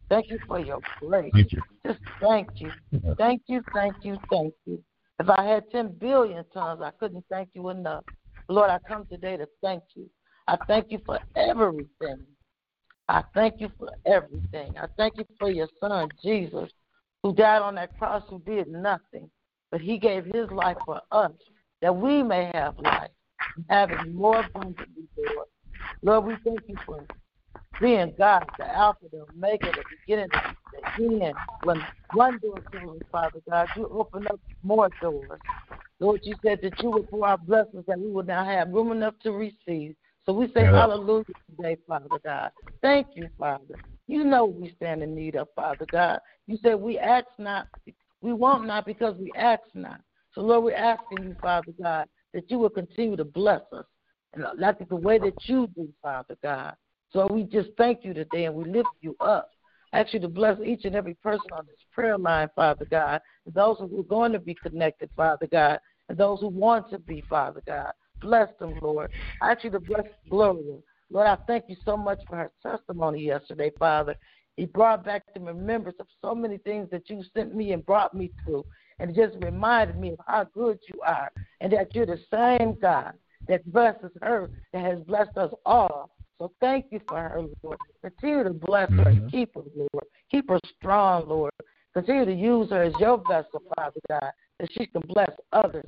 [0.10, 1.32] Thank you for your grace.
[1.34, 1.64] Thank you.
[1.86, 2.72] Just thank you.
[3.18, 4.84] Thank you, thank you, thank you.
[5.20, 8.04] If I had 10 billion tongues, I couldn't thank you enough.
[8.48, 10.10] Lord, I come today to thank you.
[10.48, 12.26] I thank you for everything.
[13.10, 14.76] I thank you for everything.
[14.78, 16.70] I thank you for your son, Jesus,
[17.24, 19.32] who died on that cross, who did nothing,
[19.72, 21.32] but he gave his life for us
[21.82, 23.10] that we may have life,
[23.68, 25.48] have it more abundantly, Lord.
[26.04, 27.04] Lord, we thank you for
[27.82, 30.30] being God, the Alpha, the Omega, the beginning,
[30.98, 31.36] the end.
[31.64, 31.82] When
[32.14, 35.40] one door closes, Father God, you open up more doors.
[36.00, 38.92] Lord, you said that you would pour our blessings that we would now have room
[38.92, 39.96] enough to receive.
[40.26, 40.72] So we say Yeah.
[40.72, 42.52] hallelujah today, Father God.
[42.82, 43.80] Thank you, Father.
[44.08, 46.20] You know we stand in need of, Father God.
[46.48, 47.68] You said we ask not,
[48.22, 50.02] we want not because we ask not.
[50.34, 53.86] So Lord, we're asking you, Father God, that you will continue to bless us.
[54.34, 56.76] And like the way that you do, Father God.
[57.12, 59.50] So we just thank you today and we lift you up.
[59.92, 63.22] I ask you to bless each and every person on this prayer line, Father God,
[63.46, 65.80] and those who are going to be connected, Father God,
[66.10, 67.92] and those who want to be, Father God.
[68.22, 69.12] Bless them, Lord.
[69.42, 70.78] I ask you to bless Gloria.
[71.12, 74.16] Lord, I thank you so much for her testimony yesterday, Father.
[74.58, 78.14] He brought back the remembrance of so many things that you sent me and brought
[78.14, 78.66] me through.
[79.00, 82.78] And it just reminded me of how good you are and that you're the same
[82.80, 83.14] God
[83.48, 86.12] that blesses her, that has blessed us all.
[86.38, 87.78] So thank you for her, Lord.
[88.02, 89.28] Continue to bless her and mm-hmm.
[89.30, 90.06] keep her, Lord.
[90.30, 91.52] Keep her strong, Lord.
[91.94, 95.86] Continue to use her as your vessel, Father God, that she can bless others.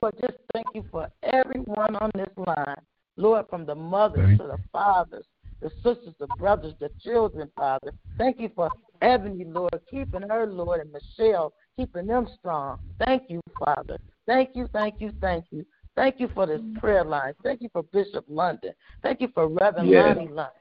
[0.00, 2.76] Lord, just thank you for everyone on this line.
[3.16, 5.26] Lord, from the mothers to the fathers,
[5.60, 7.92] the sisters, the brothers, the children, Father.
[8.16, 8.70] Thank you for
[9.02, 12.78] Ebony, Lord, keeping her, Lord, and Michelle, keeping them strong.
[13.04, 13.98] Thank you, Father.
[14.26, 15.66] Thank you, thank you, thank you.
[15.94, 17.34] Thank you for this prayer line.
[17.42, 18.72] Thank you for Bishop London.
[19.02, 20.16] Thank you for Reverend Yes.
[20.16, 20.52] Lonnie London.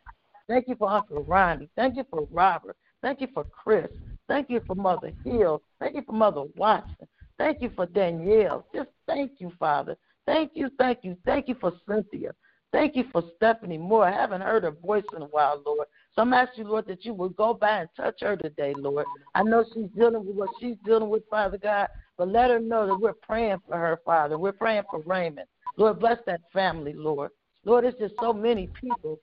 [0.49, 1.69] Thank you for Uncle Ronnie.
[1.77, 2.75] Thank you for Robert.
[3.01, 3.87] Thank you for Chris.
[4.27, 5.61] Thank you for Mother Hill.
[5.79, 7.07] Thank you for Mother Watson.
[7.37, 8.65] Thank you for Danielle.
[8.73, 9.97] Just thank you, Father.
[10.25, 12.33] Thank you, thank you, thank you for Cynthia.
[12.71, 14.05] Thank you for Stephanie Moore.
[14.05, 15.87] I haven't heard her voice in a while, Lord.
[16.15, 19.05] So I'm asking you, Lord, that you would go by and touch her today, Lord.
[19.35, 22.87] I know she's dealing with what she's dealing with, Father God, but let her know
[22.87, 24.37] that we're praying for her, Father.
[24.37, 25.47] We're praying for Raymond.
[25.75, 27.31] Lord, bless that family, Lord.
[27.65, 29.19] Lord, it's just so many people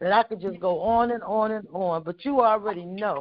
[0.00, 3.20] that I could just go on and on and on, but you already know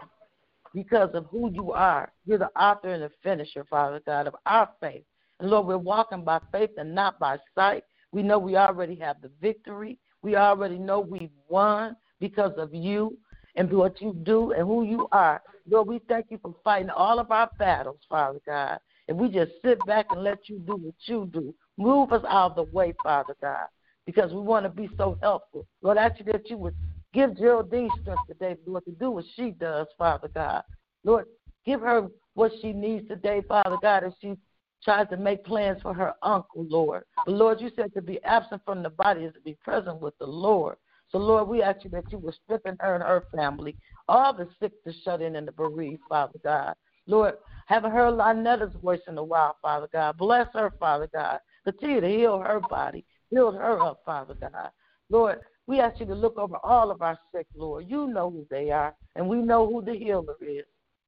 [0.74, 2.12] because of who you are.
[2.26, 5.04] You're the author and the finisher, Father God, of our faith.
[5.40, 7.84] And Lord, we're walking by faith and not by sight.
[8.12, 9.98] We know we already have the victory.
[10.22, 13.18] We already know we've won because of you
[13.56, 15.42] and what you do and who you are.
[15.70, 18.80] Lord, we thank you for fighting all of our battles, Father God.
[19.08, 21.54] And we just sit back and let you do what you do.
[21.78, 23.66] Move us out of the way, Father God,
[24.06, 25.66] because we want to be so helpful.
[25.82, 26.76] Lord, I ask you that you would
[27.14, 30.64] give Geraldine strength today, Lord, to do what she does, Father God.
[31.04, 31.26] Lord,
[31.66, 34.36] give her what she needs today, Father God, as she
[34.84, 37.04] tries to make plans for her uncle, Lord.
[37.26, 40.18] But Lord, you said to be absent from the body is to be present with
[40.18, 40.78] the Lord.
[41.12, 43.76] So, Lord, we ask you that you will strengthen her and her family,
[44.08, 46.76] all the sick, the shut in, and the bereaved, Father God.
[47.06, 50.18] Lord, haven't heard Lynetta's voice in a while, Father God.
[50.18, 51.40] Bless her, Father God.
[51.66, 53.04] Continue to heal her body.
[53.32, 54.70] Build her up, Father God.
[55.12, 57.86] Lord, we ask you to look over all of our sick, Lord.
[57.88, 60.66] You know who they are, and we know who the healer is.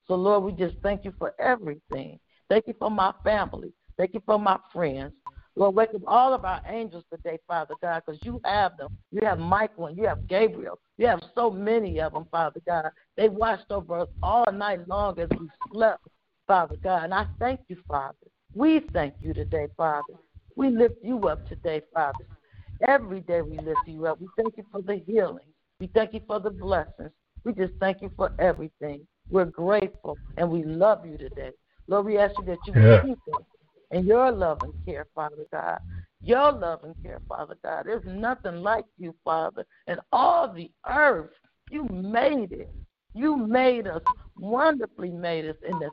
[0.08, 2.20] So, Lord, we just thank you for everything.
[2.50, 3.72] Thank you for my family.
[3.98, 5.14] Thank you for my friends.
[5.56, 8.90] Lord, wake up all of our angels today, Father God, because you have them.
[9.12, 10.80] You have Michael and you have Gabriel.
[10.98, 12.90] You have so many of them, Father God.
[13.16, 16.06] They watched over us all night long as we slept,
[16.48, 17.06] Father God.
[17.06, 18.18] And I thank you, Father.
[18.54, 20.16] We thank you today, Father.
[20.56, 22.26] We lift you up today, Father.
[22.88, 24.20] Every day we lift you up.
[24.20, 25.46] We thank you for the healing.
[25.80, 27.12] We thank you for the blessings.
[27.44, 29.06] We just thank you for everything.
[29.30, 31.52] We're grateful and we love you today.
[31.88, 33.44] Lord, we ask you that you will keep us
[33.92, 35.80] in your love and care, Father God.
[36.22, 37.86] Your love and care, Father God.
[37.86, 39.66] There's nothing like you, Father.
[39.88, 41.32] And all the earth,
[41.70, 42.74] you made it.
[43.14, 44.02] You made us,
[44.38, 45.92] wonderfully made us in the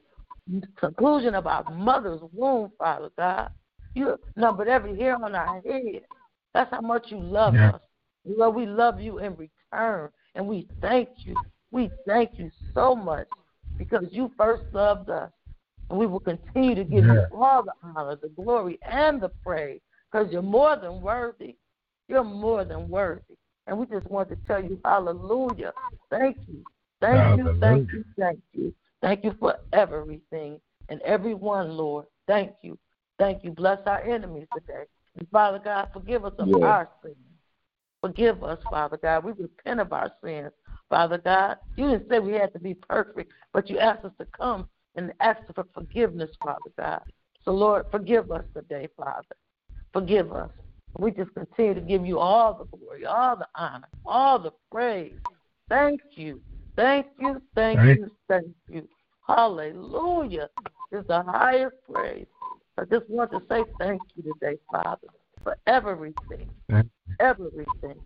[0.76, 3.50] conclusion of our mother's womb, Father God.
[3.94, 6.02] You numbered every hair on our head.
[6.54, 7.70] That's how much you love yeah.
[7.70, 7.80] us.
[8.24, 11.34] Lord, we love you in return, and we thank you.
[11.70, 13.28] We thank you so much
[13.78, 15.30] because you first loved us.
[15.88, 17.14] And we will continue to give yeah.
[17.14, 19.80] you all the honor, the glory, and the praise
[20.10, 21.56] because you're more than worthy.
[22.08, 23.36] You're more than worthy.
[23.66, 25.72] And we just want to tell you, hallelujah.
[26.10, 26.64] Thank you.
[27.00, 27.54] Thank hallelujah.
[27.54, 28.74] you, thank you, thank you.
[29.00, 32.06] Thank you for everything and everyone, Lord.
[32.26, 32.78] Thank you.
[33.18, 33.52] Thank you.
[33.52, 34.84] Bless our enemies today.
[35.20, 36.66] And Father God, forgive us of yeah.
[36.66, 37.16] our sins.
[38.02, 39.24] Forgive us, Father God.
[39.24, 40.52] We repent of our sins,
[40.88, 41.58] Father God.
[41.76, 45.12] You didn't say we had to be perfect, but you asked us to come and
[45.20, 47.02] ask for forgiveness, Father God.
[47.44, 49.36] So, Lord, forgive us today, Father.
[49.92, 50.50] Forgive us.
[50.98, 55.14] We just continue to give you all the glory, all the honor, all the praise.
[55.68, 56.40] Thank you.
[56.76, 57.98] Thank you, thank right.
[57.98, 58.88] you, thank you.
[59.26, 60.48] Hallelujah
[60.92, 62.26] is the highest praise.
[62.80, 65.08] I just want to say thank you today, Father,
[65.44, 66.48] for everything,
[67.20, 68.00] everything.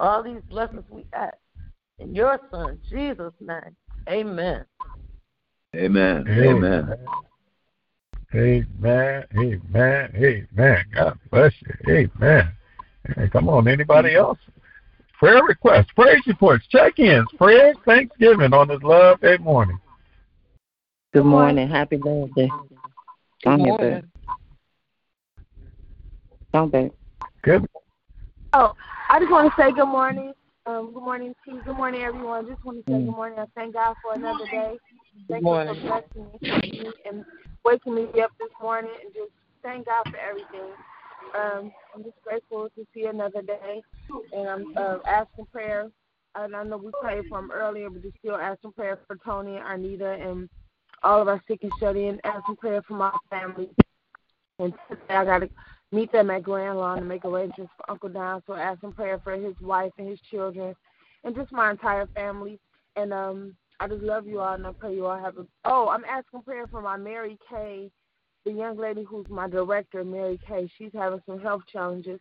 [0.00, 1.36] All these blessings we ask
[2.00, 3.76] in your Son, Jesus' name.
[4.08, 4.64] Amen.
[5.76, 6.26] Amen.
[6.28, 6.96] Amen.
[8.34, 9.24] Amen.
[9.36, 10.12] Amen.
[10.16, 10.84] Amen.
[10.92, 12.10] God bless you.
[12.20, 12.52] Amen.
[13.14, 14.38] Hey, come on, anybody else?
[15.20, 19.78] Prayer requests, praise reports, check-ins, prayers, Thanksgiving on this Love Day morning.
[21.12, 21.68] Good morning.
[21.68, 22.50] Happy birthday.
[23.56, 24.04] Go ahead,
[26.52, 26.92] Go babe.
[27.42, 27.66] Good.
[28.52, 28.74] Oh,
[29.08, 30.34] I just want to say good morning.
[30.66, 31.52] Um, good morning, T.
[31.64, 32.46] Good morning, everyone.
[32.46, 33.38] Just want to say good morning.
[33.38, 34.76] I thank God for another day.
[35.30, 37.24] Thank you for blessing me and
[37.64, 39.30] waking me up this morning and just
[39.62, 40.72] thank God for everything.
[41.34, 43.82] Um, I'm just grateful to see another day,
[44.34, 45.90] and I'm uh, asking prayer.
[46.34, 49.52] And I know we prayed for him earlier, but just still asking prayer for Tony,
[49.52, 50.50] Arnita, and
[51.02, 52.20] all of our sick and shut in.
[52.24, 53.70] Asking prayer for my family.
[54.58, 55.50] And today I got to
[55.92, 58.42] meet them at Grand Lawn to make arrangements for Uncle Don.
[58.46, 60.74] So asking prayer for his wife and his children,
[61.24, 62.58] and just my entire family.
[62.96, 65.46] And um, I just love you all, and I pray you all have a.
[65.64, 67.90] Oh, I'm asking prayer for my Mary Kay,
[68.44, 70.68] the young lady who's my director, Mary Kay.
[70.76, 72.18] She's having some health challenges,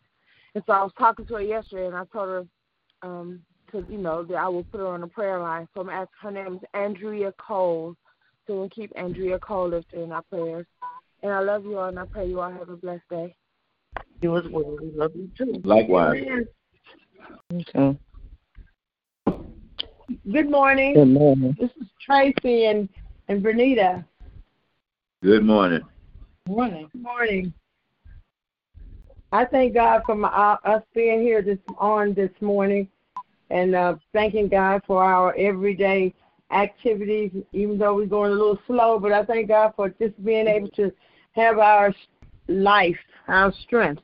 [0.53, 2.45] and so I was talking to her yesterday, and I told her
[3.01, 5.67] um, to, you know, that I will put her on the prayer line.
[5.73, 6.07] So I'm asking.
[6.21, 7.95] Her name is Andrea Cole.
[8.47, 10.65] So we'll keep Andrea Cole lifted in our prayers.
[11.21, 13.35] And I love you all, and I pray you all have a blessed day.
[14.21, 14.77] You as well.
[14.81, 15.61] We love you too.
[15.65, 16.23] Likewise.
[17.53, 17.97] Okay.
[20.31, 20.93] Good morning.
[20.93, 21.57] Good morning.
[21.59, 22.87] This is Tracy and
[23.27, 24.05] and Bernita.
[25.21, 25.81] Good morning.
[26.47, 26.87] Morning.
[26.93, 27.53] Good morning.
[29.33, 32.87] I thank God for my, uh, us being here this on this morning,
[33.49, 36.13] and uh, thanking God for our everyday
[36.51, 37.31] activities.
[37.53, 40.69] Even though we're going a little slow, but I thank God for just being able
[40.69, 40.91] to
[41.33, 41.93] have our
[42.47, 44.01] life, our strength,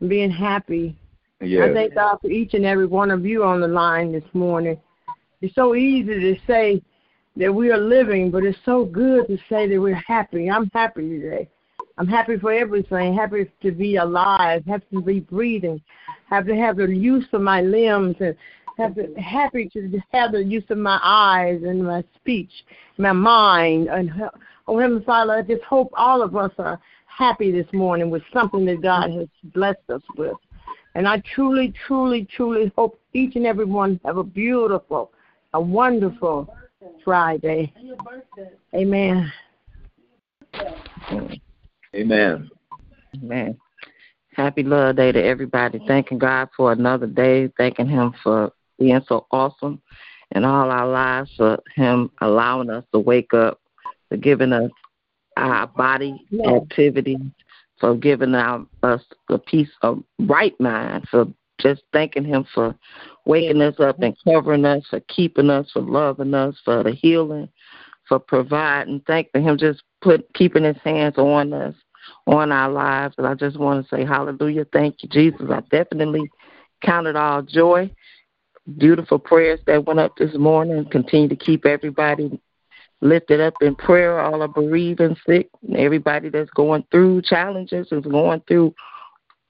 [0.00, 0.96] and being happy.
[1.40, 1.68] Yes.
[1.70, 4.80] I thank God for each and every one of you on the line this morning.
[5.40, 6.82] It's so easy to say
[7.36, 10.50] that we are living, but it's so good to say that we're happy.
[10.50, 11.48] I'm happy today.
[11.98, 13.14] I'm happy for everything.
[13.14, 14.64] Happy to be alive.
[14.66, 15.80] Happy to be breathing.
[16.28, 18.34] Happy to have the use of my limbs and
[18.78, 22.50] have to, happy to have the use of my eyes and my speech,
[22.98, 23.88] my mind.
[23.88, 24.10] And
[24.66, 28.64] oh, Heavenly Father, I just hope all of us are happy this morning with something
[28.66, 30.36] that God has blessed us with.
[30.94, 35.12] And I truly, truly, truly hope each and every one have a beautiful,
[35.52, 36.54] a wonderful
[37.04, 37.72] Friday.
[38.74, 39.32] Amen.
[41.94, 42.50] Amen.
[43.16, 43.58] Amen.
[44.34, 45.80] Happy Love Day to everybody.
[45.86, 47.48] Thanking God for another day.
[47.56, 49.80] Thanking Him for being so awesome
[50.34, 53.60] in all our lives, for Him allowing us to wake up,
[54.08, 54.70] for giving us
[55.36, 57.18] our body activity,
[57.80, 61.26] for giving our, us a peace of right mind, for
[61.60, 62.74] just thanking Him for
[63.26, 67.48] waking us up and covering us, for keeping us, for loving us, for the healing,
[68.08, 69.00] for providing.
[69.06, 71.74] Thanking Him just put keeping His hands on us,
[72.26, 73.14] on our lives.
[73.18, 74.66] And I just want to say hallelujah.
[74.72, 75.46] Thank you, Jesus.
[75.50, 76.28] I definitely
[76.82, 77.90] counted all joy.
[78.78, 80.86] Beautiful prayers that went up this morning.
[80.90, 82.40] Continue to keep everybody
[83.02, 88.42] lifted up in prayer, all the bereaving, sick, everybody that's going through challenges, is going
[88.48, 88.74] through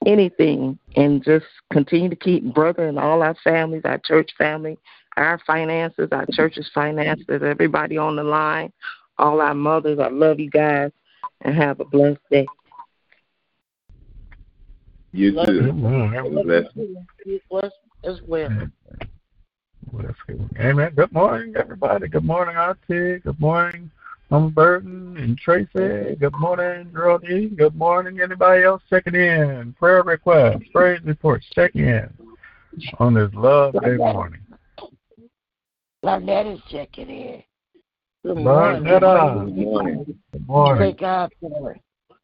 [0.04, 4.76] anything, and just continue to keep brother and all our families, our church family,
[5.16, 8.72] our finances, our church's finances, everybody on the line,
[9.18, 10.00] all our mothers.
[10.00, 10.90] I love you guys,
[11.42, 12.46] and have a blessed day.
[15.12, 15.60] You too.
[16.12, 16.70] Have a blessed
[17.24, 18.50] You blessed as well.
[20.58, 20.92] Amen.
[20.94, 22.08] Good morning, everybody.
[22.08, 23.20] Good morning, Auntie.
[23.20, 23.90] Good morning,
[24.30, 26.16] Mama Burton and Tracy.
[26.16, 27.54] Good morning, Geraldine.
[27.54, 29.74] Good morning, anybody else checking in?
[29.78, 32.08] Prayer requests, praise reports, check in
[32.98, 34.40] on this Love Day morning.
[36.02, 37.42] Lynette is checking in.
[38.24, 38.84] Good morning.
[38.84, 40.18] Good morning.
[40.32, 40.82] Good morning.
[40.82, 41.76] Thank God for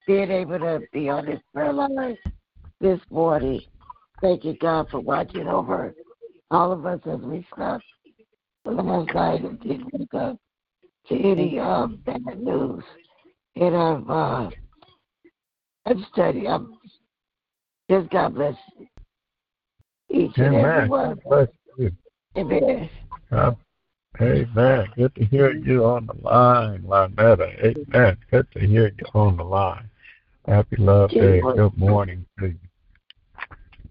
[0.07, 2.17] being able to be on this prayer line
[2.81, 3.61] this morning.
[4.21, 5.95] Thank you, God, for watching over
[6.51, 7.85] all of us as we slept
[8.65, 10.37] last night and didn't wake up
[11.09, 12.85] to any um, bad news.
[13.57, 14.51] And I've, uh,
[15.87, 16.47] I'm studying.
[16.47, 16.79] I'm,
[17.91, 18.55] just God bless
[20.11, 20.89] each and every Amen.
[20.89, 21.09] one.
[21.09, 21.49] God bless
[21.79, 21.93] you.
[22.37, 22.91] Amen.
[23.31, 23.57] God-
[24.21, 24.87] Amen.
[24.97, 27.77] Good to hear you on the line, Lynetta.
[27.89, 28.19] Amen.
[28.31, 29.89] Good to hear you on the line.
[30.47, 31.41] Happy Love Day.
[31.41, 32.70] Good morning to you.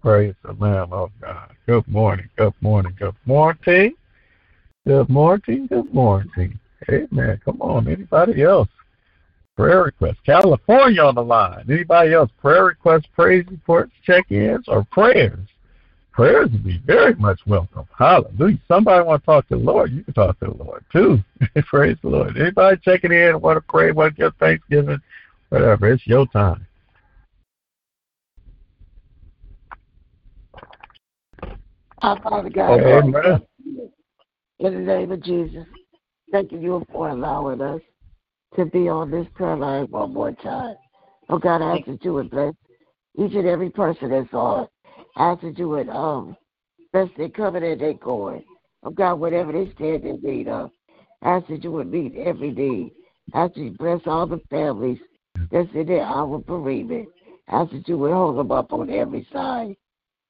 [0.02, 1.54] Praise the Lamb of God.
[1.66, 2.28] Good morning.
[2.36, 2.94] Good morning.
[2.98, 3.94] Good morning.
[4.86, 5.66] Good morning.
[5.66, 6.58] Good morning.
[6.88, 7.40] Amen.
[7.44, 7.86] Come on.
[7.86, 8.68] Anybody else?
[9.56, 10.18] Prayer request.
[10.24, 11.66] California on the line.
[11.70, 12.30] Anybody else?
[12.40, 15.46] Prayer requests, praise reports, check-ins, or prayers?
[16.12, 17.86] Prayers would be very much welcome.
[17.98, 18.58] Hallelujah.
[18.68, 21.18] Somebody want to talk to the Lord, you can talk to the Lord too.
[21.66, 22.38] praise the Lord.
[22.38, 24.98] Anybody checking in, want to pray, want to give thanksgiving,
[25.50, 25.92] whatever.
[25.92, 26.66] It's your time.
[32.02, 33.14] Our Father God, Amen.
[34.58, 35.66] in the name of Jesus,
[36.32, 37.82] thank you for allowing us
[38.56, 40.76] to be on this prayer line one more time.
[41.28, 42.54] Oh God, I ask that you would bless
[43.18, 44.66] each and every person that's on.
[45.16, 46.36] I ask that you would um
[46.92, 48.44] bless their coming and their going.
[48.82, 50.70] Oh God, whatever they stand in need of,
[51.20, 52.92] I ask that you would meet every need.
[53.34, 54.98] I ask that you bless all the families
[55.52, 57.08] that's in their hour of bereavement.
[57.48, 59.76] I ask that you would hold them up on every side.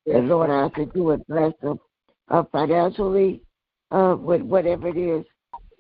[0.07, 1.79] And Lord, I could do you would bless them
[2.29, 3.43] uh, financially
[3.91, 5.25] uh, with whatever it is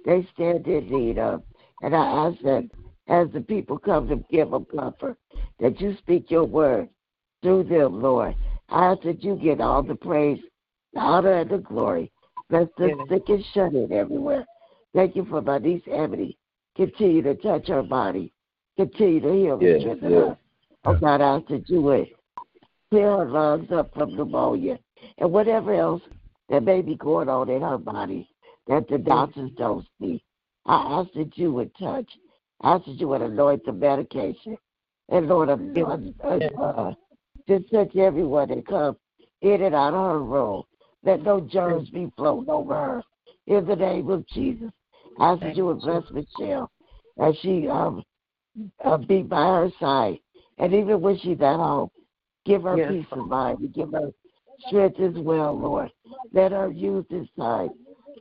[0.04, 1.42] they stand in need of.
[1.82, 2.68] And I ask that
[3.08, 5.16] as the people come to give them comfort,
[5.58, 6.88] that you speak your word
[7.42, 8.34] through them, Lord.
[8.68, 10.40] I ask that you get all the praise,
[10.92, 12.12] the honor, and the glory.
[12.48, 14.44] Bless the sick and shut in everywhere.
[14.94, 16.36] Thank you for my niece Ebony.
[16.76, 18.32] Continue to touch her body.
[18.76, 20.20] Continue to heal and strengthen yes.
[20.20, 20.38] her.
[20.84, 22.08] Oh God, I ask that you would
[22.90, 24.78] clear her lungs up from pneumonia
[25.18, 26.02] and whatever else
[26.48, 28.28] that may be going on in her body
[28.66, 30.22] that the doctors don't see.
[30.66, 32.08] I ask that you would touch.
[32.60, 34.58] I ask that you would anoint the medication.
[35.08, 36.92] And Lord, anoint, uh,
[37.48, 38.96] just touch everyone that comes
[39.42, 40.62] in and out of her room.
[41.02, 43.02] Let no germs be floating over her.
[43.46, 44.70] In the name of Jesus.
[45.18, 46.70] I ask that you would bless Michelle
[47.20, 48.02] as she um,
[48.84, 50.18] uh, be by her side.
[50.58, 51.90] And even when she's at home,
[52.50, 52.92] give her Yes.
[52.92, 54.12] peace of mind and give her
[54.66, 55.92] strength as well, Lord.
[56.32, 57.70] Let her use this time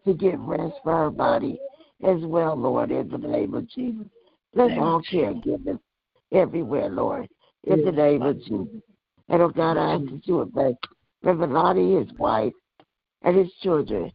[0.05, 1.59] to get rest for her body
[2.03, 4.05] as well, Lord, in the name of Jesus.
[4.53, 5.79] Bless all caregivers
[6.31, 7.27] everywhere, Lord,
[7.63, 8.81] in the name of Jesus.
[9.29, 10.73] And oh God, I ask that you would bless
[11.23, 12.53] Reverend Lonnie, his wife,
[13.23, 14.11] and his children,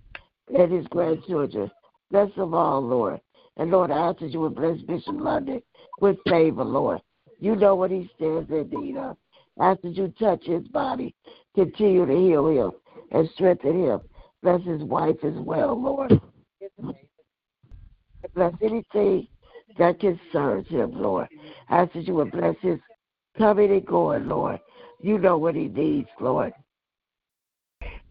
[0.57, 1.71] and his grandchildren.
[2.11, 3.21] Bless them all, Lord.
[3.57, 5.61] And Lord, I ask that you would bless Bishop London
[6.01, 7.01] with favor, Lord.
[7.41, 9.17] You know what he stands in need of.
[9.61, 11.15] Ask that you touch his body,
[11.55, 12.73] continue to heal him
[13.13, 14.01] and strengthen him.
[14.43, 16.21] Bless his wife as well, Lord.
[18.35, 19.29] Bless anything
[19.79, 21.29] that concerns him, Lord.
[21.71, 22.79] Ask that you would bless his
[23.39, 24.61] coming and going, Lord.
[25.01, 26.53] You know what he needs, Lord.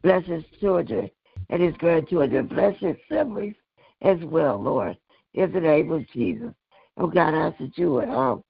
[0.01, 1.09] Bless his children
[1.49, 2.47] and his grandchildren.
[2.47, 3.55] Bless his siblings
[4.01, 4.97] as well, Lord.
[5.33, 6.53] In the name of Jesus.
[6.97, 8.43] Oh God, I ask that you would um,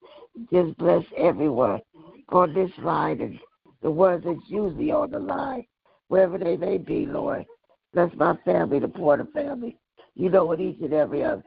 [0.52, 1.82] Just bless everyone
[2.30, 3.39] on this line and
[3.82, 5.65] the ones that's usually on the line,
[6.07, 7.45] wherever they may be, Lord.
[7.93, 9.78] Bless my family, the Porter family.
[10.15, 11.43] You know what each and every other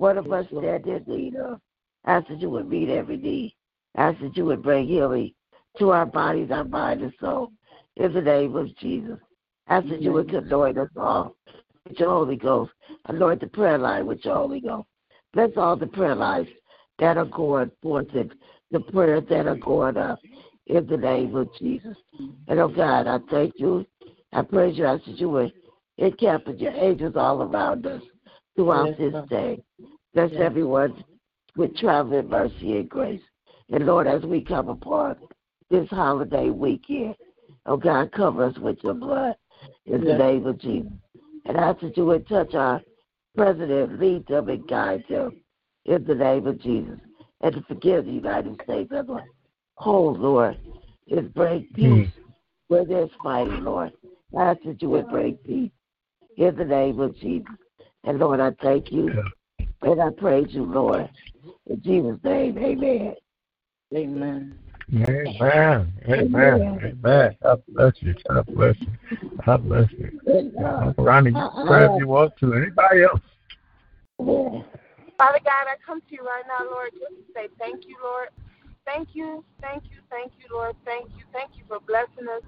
[0.00, 1.60] one of us stand in need of.
[2.06, 3.54] Ask that you would meet every need.
[3.96, 5.34] Ask that you would bring healing
[5.78, 7.52] to our bodies, our mind, and soul.
[7.96, 9.18] In the name of Jesus.
[9.68, 11.36] Ask that you would anoint us all
[11.86, 12.72] with your Holy Ghost.
[13.06, 14.88] Anoint the prayer line with your Holy Ghost.
[15.34, 16.48] Bless all the prayer lines
[16.98, 18.32] that are going forth and
[18.70, 20.20] the prayers that are going up
[20.66, 21.96] in the name of Jesus.
[22.48, 23.86] And oh God, I thank you.
[24.32, 24.86] I praise you.
[24.86, 25.52] I that you would
[25.98, 28.02] encamp your angels all around us
[28.54, 29.62] throughout this day.
[30.14, 31.04] Bless everyone
[31.56, 33.20] with traveling mercy and grace.
[33.70, 35.16] And Lord, as we come upon
[35.70, 37.16] this holiday weekend,
[37.66, 39.34] oh God, cover us with your blood
[39.86, 40.92] in the name of Jesus.
[41.46, 42.80] And I ask that you would touch our
[43.36, 45.40] president, lead them and guide them
[45.84, 46.98] in the name of Jesus.
[47.42, 49.24] And to forgive the United States as a
[49.74, 50.58] whole, Lord,
[51.10, 51.74] and bring hmm.
[51.74, 52.10] peace
[52.68, 53.92] where there's fighting, Lord.
[54.38, 55.72] I ask that you would bring peace
[56.36, 57.48] in the name of Jesus.
[58.04, 59.10] And Lord, I thank you
[59.82, 61.08] and I praise you, Lord.
[61.66, 63.14] In Jesus' name, amen.
[63.94, 64.58] Amen.
[64.92, 65.92] Amen.
[66.08, 66.80] Amen.
[66.82, 67.36] Amen.
[67.42, 68.14] God bless you.
[68.28, 69.30] God bless you.
[69.44, 70.20] God bless you.
[70.64, 71.66] Uncle Ronnie, you uh-uh.
[71.66, 72.54] pray if you want to.
[72.54, 73.20] Anybody else?
[75.20, 78.32] Father God, I come to you right now, Lord, just to say thank you, Lord.
[78.88, 80.72] Thank you, thank you, thank you, Lord.
[80.88, 81.28] Thank you.
[81.28, 82.40] Thank you for blessing us.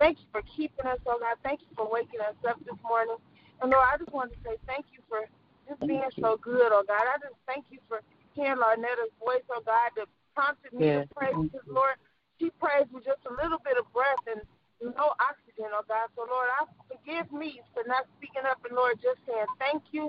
[0.00, 1.36] Thank you for keeping us, oh God.
[1.44, 3.20] Thank you for waking us up this morning.
[3.60, 5.28] And Lord, I just want to say thank you for
[5.68, 7.04] just being so good, oh God.
[7.04, 8.00] I just thank you for
[8.32, 11.04] hearing Larnetta's voice, oh God, that prompted me Yes.
[11.04, 12.00] to pray because, Lord,
[12.40, 14.40] she prays with just a little bit of breath and
[14.80, 16.08] no oxygen, oh God.
[16.16, 20.08] So, Lord, I forgive me for not speaking up and, Lord, just saying thank you,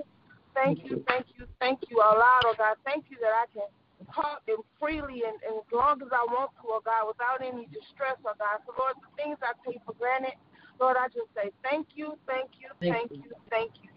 [0.56, 2.80] thank you, thank you, thank you a lot, oh God.
[2.88, 3.68] Thank you that I can
[4.10, 7.68] talk and freely and, and as long as I want to, oh God, without any
[7.68, 8.64] distress, oh God.
[8.64, 10.34] So, Lord, the things I take for granted,
[10.80, 13.92] Lord, I just say thank you, thank you, thank you, thank you.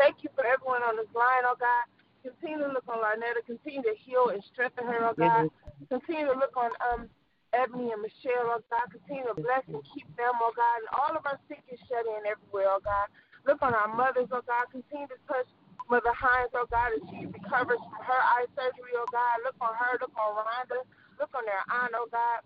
[0.00, 1.84] Thank you for everyone on this line, oh God.
[2.24, 3.44] Continue to look on Larnetta.
[3.46, 5.48] Continue to heal and strengthen her, oh God.
[5.88, 7.08] Continue to look on um
[7.54, 8.92] Ebony and Michelle, oh God.
[8.92, 10.84] Continue to bless and keep them, oh God.
[10.84, 13.08] And all of our sick and shut in everywhere, oh God.
[13.48, 14.68] Look on our mothers, oh God.
[14.68, 15.48] Continue to touch
[15.86, 19.46] Mother Hines, oh God, as she recovers from her eye surgery, oh God.
[19.46, 20.82] Look on her, look on Rhonda,
[21.18, 22.42] look on their aunt, oh God.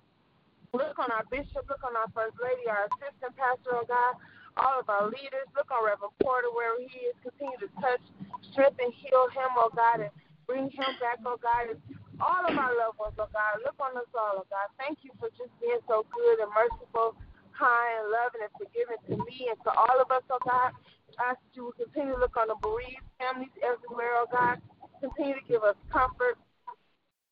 [0.71, 4.15] Look on our bishop, look on our first lady, our assistant pastor, oh God,
[4.55, 5.49] all of our leaders.
[5.59, 7.17] Look on Reverend Porter where he is.
[7.27, 8.05] Continue to touch,
[8.53, 10.15] strengthen, heal him, oh God, and
[10.47, 11.75] bring him back, oh God.
[11.75, 11.81] And
[12.23, 13.65] all of our loved ones, oh God.
[13.67, 14.71] Look on us all, oh God.
[14.79, 17.19] Thank you for just being so good and merciful,
[17.57, 20.71] kind, and loving and forgiving to me and to all of us, oh God.
[21.19, 24.63] I ask that you will continue to look on the bereaved families everywhere, oh God.
[25.01, 26.37] Continue to give us comfort,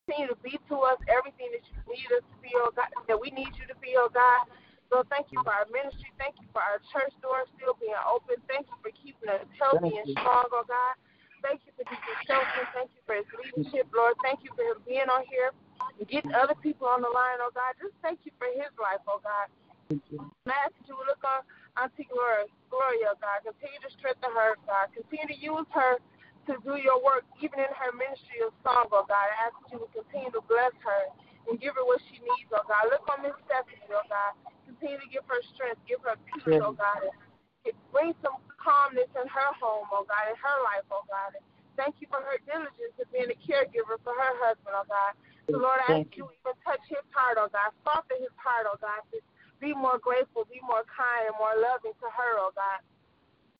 [0.09, 3.19] continue to be to us everything that you need us to be, oh God, that
[3.19, 4.49] we need you to be, oh God.
[4.89, 6.09] So thank you for our ministry.
[6.17, 8.41] Thank you for our church doors still being open.
[8.49, 10.97] Thank you for keeping us healthy and strong, oh God.
[11.45, 12.65] Thank you for Deacon Shelton.
[12.73, 14.17] Thank you for his leadership, Lord.
[14.25, 17.53] Thank you for him being on here and getting other people on the line, oh
[17.53, 17.77] God.
[17.77, 19.47] Just thank you for his life, oh God.
[19.93, 21.45] And I ask that you will look on
[21.77, 23.45] Auntie Gloria, Gloria, oh God.
[23.45, 24.89] Continue to strengthen her, oh God.
[24.95, 26.01] Continue to use her
[26.49, 29.29] to do your work, even in her ministry of song, oh God.
[29.29, 31.03] I ask that you will continue to bless her
[31.45, 32.89] and give her what she needs, oh God.
[32.89, 34.33] Look on Miss Stephanie, oh God.
[34.65, 37.05] Continue to give her strength, give her peace, oh God.
[37.05, 41.37] And bring some calmness in her home, oh God, in her life, oh God.
[41.37, 41.45] And
[41.77, 45.13] thank you for her diligence in being a caregiver for her husband, oh God.
[45.49, 47.73] So Lord, I ask you to even touch his heart, oh God.
[47.85, 49.01] Soften his heart, oh God.
[49.13, 49.17] To
[49.59, 52.79] be more grateful, be more kind, and more loving to her, oh God.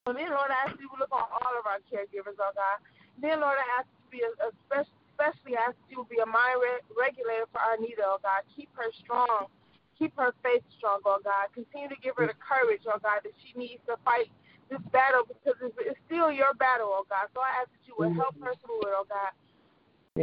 [0.08, 2.80] And then, Lord, I ask you to look on all of our caregivers, oh God.
[3.22, 6.24] Then, Lord, I ask you to be a, a special, especially ask you to be
[6.24, 8.48] a mind re- regulator for Arnita, oh God.
[8.56, 9.52] Keep her strong.
[10.00, 11.52] Keep her faith strong, oh God.
[11.52, 14.32] Continue to give her the courage, oh God, that she needs to fight
[14.72, 17.28] this battle because it's, it's still your battle, oh God.
[17.36, 19.36] So I ask that you will help her through it, oh God.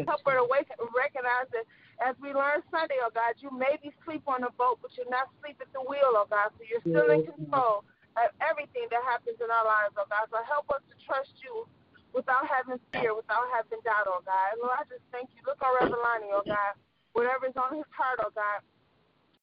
[0.08, 1.68] Help her to wake, recognize that
[2.04, 5.32] as we learned Sunday, oh God, you maybe sleep on the boat, but you're not
[5.36, 6.52] asleep at the wheel, oh God.
[6.56, 10.28] So you're still in control of everything that happens in our lives, oh God.
[10.28, 11.64] So help us to trust you
[12.12, 14.60] without having fear, without having doubt, oh God.
[14.60, 15.40] Lord, I just thank you.
[15.44, 16.76] Look on Reverend Lonnie, oh God.
[17.16, 18.60] Whatever is on his heart, oh God.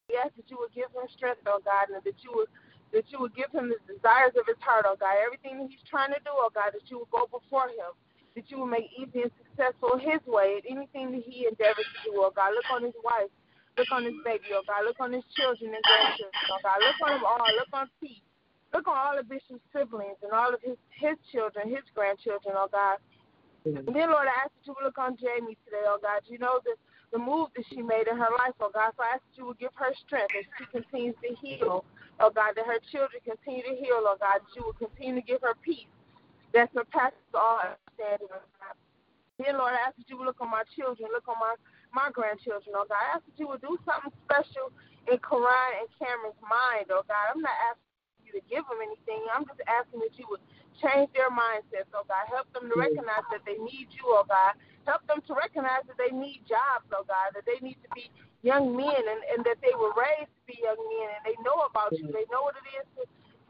[0.06, 2.50] We ask that you would give him strength, oh God, and that you would
[2.94, 5.18] that you would give him the desires of his heart, oh God.
[5.18, 7.90] Everything that he's trying to do, oh God, that you would go before him,
[8.34, 12.10] that you will make easy and successful his way in anything that he endeavors to
[12.10, 12.54] do, oh God.
[12.54, 13.30] Look on his wife,
[13.78, 14.84] look on his baby, oh God.
[14.84, 16.78] Look on his children and grandchildren, oh God.
[16.82, 17.50] Look on them all.
[17.54, 18.22] Look on Pete.
[18.74, 22.68] Look on all of Bishop's siblings and all of his his children, his grandchildren, oh
[22.70, 22.98] God.
[23.64, 26.26] And then, Lord, I ask that you would look on Jamie today, oh God.
[26.26, 26.74] You know the,
[27.14, 28.92] the move that she made in her life, oh God.
[28.98, 31.86] So I ask that you would give her strength as she continues to heal,
[32.18, 35.24] oh God, that her children continue to heal, oh God, that you will continue to
[35.24, 35.86] give her peace
[36.54, 37.60] that surpasses all
[38.28, 38.76] God.
[39.38, 41.58] Then, Lord, I ask that you would look on my children, look on my,
[41.90, 43.02] my grandchildren, oh God.
[43.02, 44.70] I ask that you would do something special
[45.10, 47.34] in Karan and Cameron's mind, oh God.
[47.34, 49.26] I'm not asking you to give them anything.
[49.34, 50.44] I'm just asking that you would
[50.78, 52.30] change their mindsets, oh God.
[52.30, 54.54] Help them to recognize that they need you, oh God.
[54.86, 58.06] Help them to recognize that they need jobs, oh God, that they need to be
[58.46, 61.66] young men and, and that they were raised to be young men and they know
[61.66, 62.06] about you.
[62.06, 63.02] They know what it is to,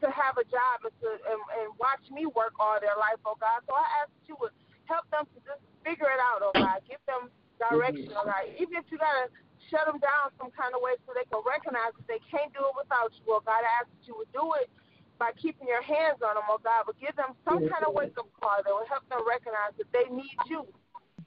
[0.05, 3.33] to have a job and, to, and, and watch me work all their life, oh
[3.41, 3.65] God.
[3.65, 4.53] So I ask that you would
[4.85, 6.85] help them to just figure it out, oh God.
[6.85, 8.45] Give them direction, oh God.
[8.61, 9.33] Even if you gotta
[9.73, 12.61] shut them down some kind of way so they can recognize that they can't do
[12.61, 13.65] it without you, oh God.
[13.65, 14.69] I ask that you would do it
[15.17, 18.13] by keeping your hands on them, oh God, but give them some kind of wake
[18.21, 20.67] up call that will help them recognize that they need you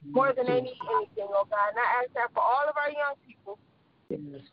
[0.07, 1.75] more than they need anything, oh God.
[1.75, 3.59] And I ask that for all of our young people,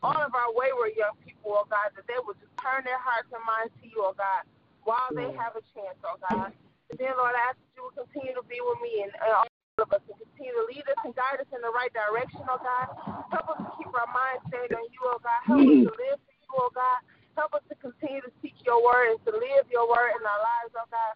[0.05, 3.29] all of our wayward young people, oh God, that they would just turn their hearts
[3.33, 4.45] and minds to you, oh God,
[4.85, 5.37] while they mm.
[5.41, 6.53] have a chance, oh God.
[6.93, 9.33] And then, Lord, I ask that you will continue to be with me and, and
[9.33, 9.49] all
[9.81, 12.61] of us and continue to lead us and guide us in the right direction, oh
[12.61, 12.87] God.
[13.33, 15.41] Help us to keep our minds stayed on you, oh God.
[15.41, 16.01] Help us to mm.
[16.05, 16.99] live for you, oh God.
[17.33, 20.41] Help us to continue to seek your word and to live your word in our
[20.41, 21.13] lives, oh God.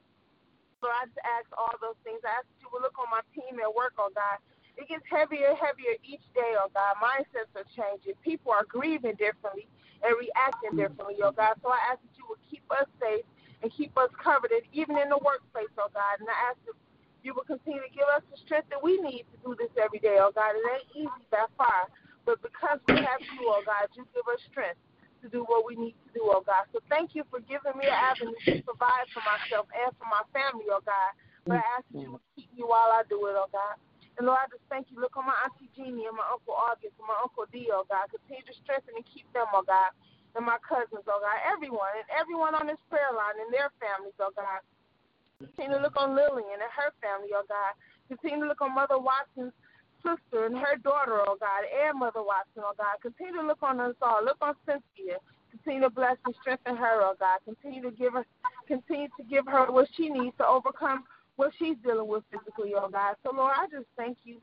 [0.82, 2.26] So I just ask all those things.
[2.26, 4.42] I ask that you will look on my team at work, oh God.
[4.82, 6.98] It gets heavier and heavier each day, oh God.
[6.98, 8.18] Mindsets are changing.
[8.26, 9.70] People are grieving differently
[10.02, 11.62] and reacting differently, oh God.
[11.62, 13.22] So I ask that you will keep us safe
[13.62, 16.18] and keep us covered, and even in the workplace, oh God.
[16.18, 16.74] And I ask that
[17.22, 20.02] you will continue to give us the strength that we need to do this every
[20.02, 20.58] day, oh God.
[20.58, 21.86] It ain't easy that far,
[22.26, 24.82] but because we have you, oh God, you give us strength
[25.22, 26.66] to do what we need to do, oh God.
[26.74, 30.26] So thank you for giving me an avenue to provide for myself and for my
[30.34, 31.14] family, oh God.
[31.46, 33.78] But I ask that you will keep me while I do it, oh God.
[34.18, 34.99] And Lord, I just thank you.
[34.99, 38.12] Look on my Auntie Jeannie and my Uncle August and my Uncle D, oh God.
[38.12, 39.95] Continue to strengthen and keep them, oh God.
[40.36, 41.38] And my cousins, oh God.
[41.47, 44.62] Everyone and everyone on this prayer line and their families, oh God.
[45.39, 47.74] Continue to look on Lillian and her family, oh God.
[48.12, 49.55] Continue to look on Mother Watson's
[50.03, 52.99] sister and her daughter, oh God, and Mother Watson, oh God.
[53.01, 54.24] Continue to look on us all.
[54.24, 55.18] Look on Cynthia.
[55.51, 57.39] Continue to bless and strengthen her, oh God.
[57.45, 58.26] Continue to give her
[58.68, 61.03] continue to give her what she needs to overcome
[61.36, 63.16] what she's dealing with physically, oh God.
[63.24, 64.38] So Lord, I just thank you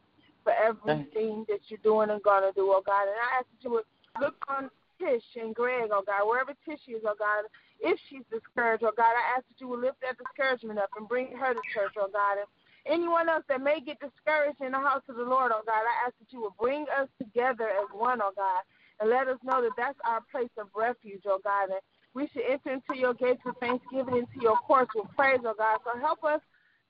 [0.44, 3.02] for everything that you're doing and gonna do, oh God.
[3.02, 3.84] And I ask that you would
[4.20, 7.44] look on Tish and Greg, oh God, wherever Tish is, oh God,
[7.80, 11.08] if she's discouraged, oh God, I ask that you would lift that discouragement up and
[11.08, 12.38] bring her to church, oh God.
[12.38, 12.48] And
[12.86, 16.06] anyone else that may get discouraged in the house of the Lord, oh God, I
[16.06, 18.62] ask that you would bring us together as one, oh God,
[19.00, 21.70] and let us know that that's our place of refuge, oh God.
[21.70, 21.80] And
[22.14, 25.78] we should enter into your gates with thanksgiving, into your courts with praise, oh God.
[25.84, 26.40] So help us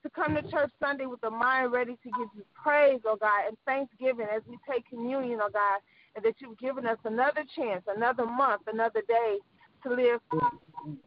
[0.03, 3.47] to come to church Sunday with a mind ready to give you praise, oh God,
[3.47, 5.79] and thanksgiving as we take communion, oh God,
[6.15, 9.37] and that you've given us another chance, another month, another day
[9.83, 10.21] to live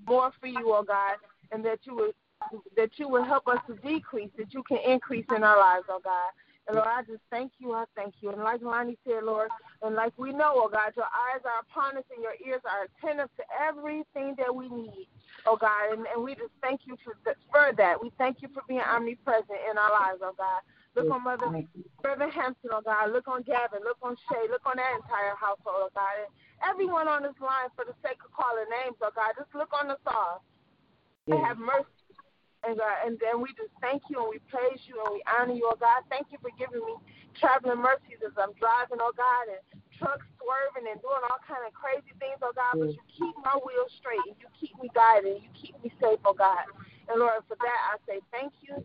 [0.07, 1.16] more for you, oh God,
[1.51, 2.14] and that you would
[2.76, 6.01] that you would help us to decrease, that you can increase in our lives, oh
[6.03, 6.30] God.
[6.66, 8.30] And Lord, I just thank you, I thank you.
[8.30, 9.49] And like Lonnie said, Lord,
[9.83, 12.87] and like we know, oh God, your eyes are upon us and your ears are
[12.87, 15.11] attentive to everything that we need,
[15.47, 15.91] oh God.
[15.91, 17.18] And, and we just thank you for,
[17.51, 17.99] for that.
[18.01, 20.62] We thank you for being omnipresent in our lives, oh God.
[20.95, 21.51] Look on Mother
[22.01, 23.11] Brother Hampton, oh God.
[23.11, 23.83] Look on Gavin.
[23.83, 24.47] Look on Shay.
[24.47, 26.14] Look on that entire household, oh God.
[26.22, 26.30] And
[26.62, 29.91] everyone on this line, for the sake of calling names, oh God, just look on
[29.91, 30.45] us all.
[31.26, 31.87] And have mercy
[32.66, 35.55] and God, and then we just thank you and we praise you and we honor
[35.55, 36.07] you, oh God.
[36.11, 36.95] Thank you for giving me
[37.39, 39.62] traveling mercies as I'm driving, oh God, and
[39.97, 42.78] trucks swerving and doing all kind of crazy things, oh God.
[42.78, 45.93] But you keep my wheels straight and you keep me guided and you keep me
[46.01, 46.68] safe, oh God.
[47.09, 48.85] And Lord, for that I say thank you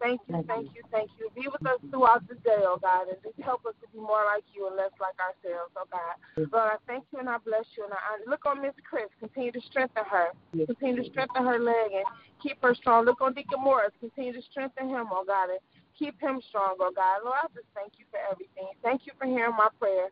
[0.00, 1.28] Thank you, thank you, thank you.
[1.34, 4.22] Be with us throughout the day, oh God, and just help us to be more
[4.30, 6.14] like you and less like ourselves, oh God.
[6.52, 7.82] Lord, I thank you and I bless you.
[7.84, 11.90] And I look on Miss Chris, continue to strengthen her, continue to strengthen her leg
[11.98, 12.06] and
[12.42, 13.06] keep her strong.
[13.06, 15.62] Look on Deacon Morris, continue to strengthen him, oh God, and
[15.98, 17.20] keep him strong, oh God.
[17.24, 18.68] Lord, I just thank you for everything.
[18.82, 20.08] Thank you for hearing my prayer.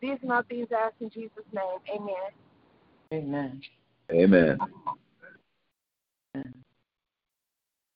[0.00, 1.78] These and all these ask in Jesus' name.
[1.94, 2.30] Amen.
[3.12, 3.60] Amen.
[4.12, 4.58] Amen.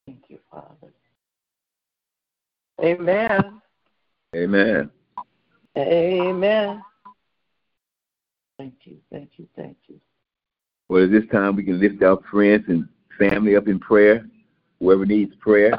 [0.06, 0.92] Thank you, Father.
[2.82, 3.60] Amen.
[4.36, 4.90] Amen.
[5.76, 6.82] Amen.
[8.58, 10.00] Thank you, thank you, thank you.
[10.88, 12.88] Well, at this time, we can lift our friends and
[13.18, 14.26] family up in prayer.
[14.80, 15.72] Whoever needs prayer,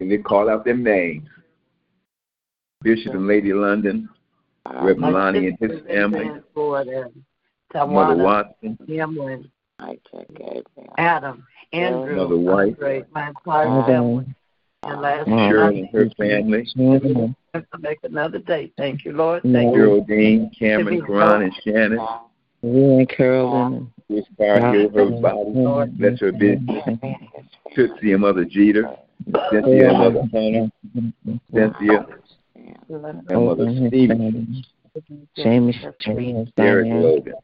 [0.00, 1.28] and they call out their names.
[2.82, 4.08] Bishop and Lady London,
[4.66, 7.12] uh, Reverend Lonnie and his family, Mother
[8.16, 9.50] Watson, Hamlin,
[10.96, 12.80] Adam, Andrew, Mother White,
[13.12, 14.26] my entire family.
[14.82, 18.72] And last Sharon and her family, to make another day.
[18.78, 19.42] Thank you, Lord.
[19.42, 19.82] Thank you.
[19.82, 22.08] Geraldine, Cameron, Karan, and Shannon.
[22.62, 23.92] You and Carolyn.
[24.08, 25.90] Which fire heal her body.
[25.92, 26.82] Bless her business.
[27.74, 28.96] Tootsie and Mother Jeter.
[29.50, 30.72] Cynthia and Mother Hannah.
[31.52, 32.06] Cynthia
[33.28, 34.64] and Mother Stephen.
[35.36, 37.34] Jamie Street, Derek Logan.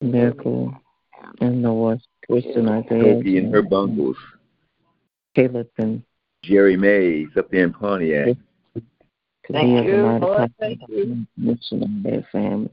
[0.00, 0.74] Miracle,
[1.40, 4.16] and Noah, Kristen Isaiah, Toki and her bungles.
[5.34, 6.02] Caleb and
[6.42, 8.36] Jerry Mays up there in Pontiac.
[9.50, 10.22] Thank you, the Lord.
[10.22, 12.70] mighty Thank Prophet, Mitchell family.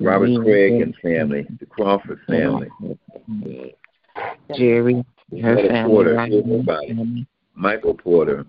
[0.00, 1.46] Robert Craig and family.
[1.60, 2.68] The Crawford family.
[4.54, 5.04] Jerry,
[5.40, 6.88] her Mother family, Porter, Ryan, everybody.
[6.88, 8.46] family, Michael Porter.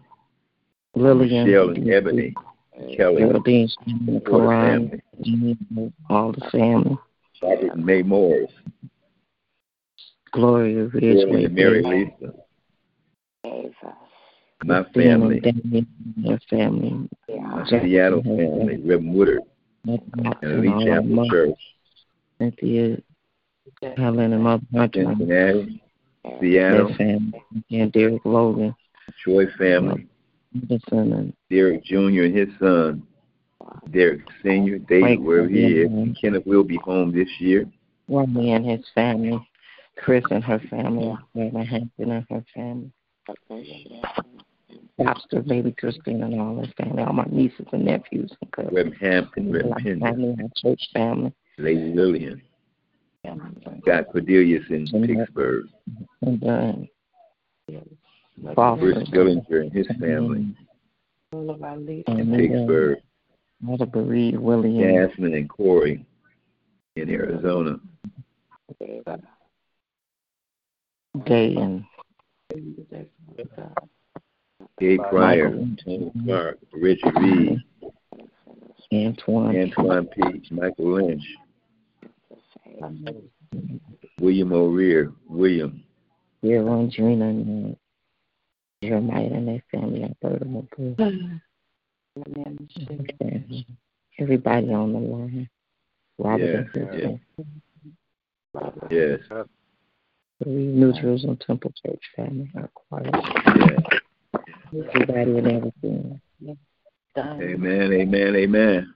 [0.95, 2.33] Lillian, Michelle and Ebony.
[2.77, 3.17] Uh, Kelly.
[3.21, 3.69] Geraldine,
[4.25, 5.01] Karan,
[6.09, 6.97] all the family.
[7.41, 8.51] Robert May Morris.
[10.31, 12.33] Gloria and Mary Lisa.
[14.63, 15.39] My family.
[16.17, 17.09] Their family.
[17.27, 18.77] My Jackson, Seattle family.
[18.77, 19.41] Reverend Woodard.
[19.85, 21.59] And Lee Chapel Church.
[22.39, 22.97] Cynthia,
[23.97, 25.65] Helen, and Mother Hunter,
[26.23, 26.51] Cincinnati.
[26.51, 26.95] their Seattle.
[26.95, 28.75] family, and Derek Logan,
[29.23, 30.07] Troy family.
[30.53, 31.97] And Derek Jr.
[31.97, 33.03] and his son.
[33.91, 35.89] Derek Sr., David, wherever he is.
[35.89, 36.17] Williams.
[36.19, 37.65] Kenneth will be home this year.
[38.07, 39.39] Ronnie and his family,
[39.97, 42.91] Chris and her family, Mary Hampton and her family,
[44.97, 48.93] Lobster, baby Christine and all her family, all my nieces and nephews and cousins.
[48.99, 52.41] Hampton, Reverend Pender, family, my church family, Lady Lillian.
[53.25, 55.65] Scott Cornelius in Pittsburgh.
[56.21, 56.73] and uh,
[57.67, 60.55] Bruce Crawford, Dillinger and his family
[61.31, 62.03] All of our leaders.
[62.07, 62.97] in Pittsburgh.
[63.61, 64.77] Mother Bereaved, William,
[65.09, 66.05] Jasmine and Corey
[66.97, 67.77] in Arizona.
[71.25, 71.85] Gay, and
[74.79, 75.75] Gabe Pryor, Michael.
[75.85, 77.59] Tony Clark, Reggie Reed,
[78.91, 81.23] Antoine, Antoine Peach, Michael Lynch,
[84.19, 85.83] William O'Rear, William,
[86.41, 87.75] Pierre Angelina, and uh,
[88.83, 91.39] Jeremiah and their family, Alberta McGill.
[92.17, 93.65] Okay.
[94.19, 95.49] Everybody on the line.
[96.19, 97.19] Robert Yeah, and his
[98.53, 98.59] yeah.
[98.59, 98.87] family.
[98.91, 99.19] yes,
[100.39, 103.09] The New Jerusalem Temple Church family, our choir.
[103.57, 103.77] yeah.
[104.93, 106.21] Everybody and everything.
[107.17, 108.93] Amen, amen, amen.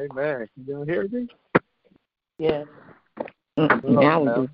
[0.00, 0.46] Amen.
[0.54, 1.26] Can you hear me?
[2.38, 2.66] Yes.
[3.58, 4.48] Mm, Now we do.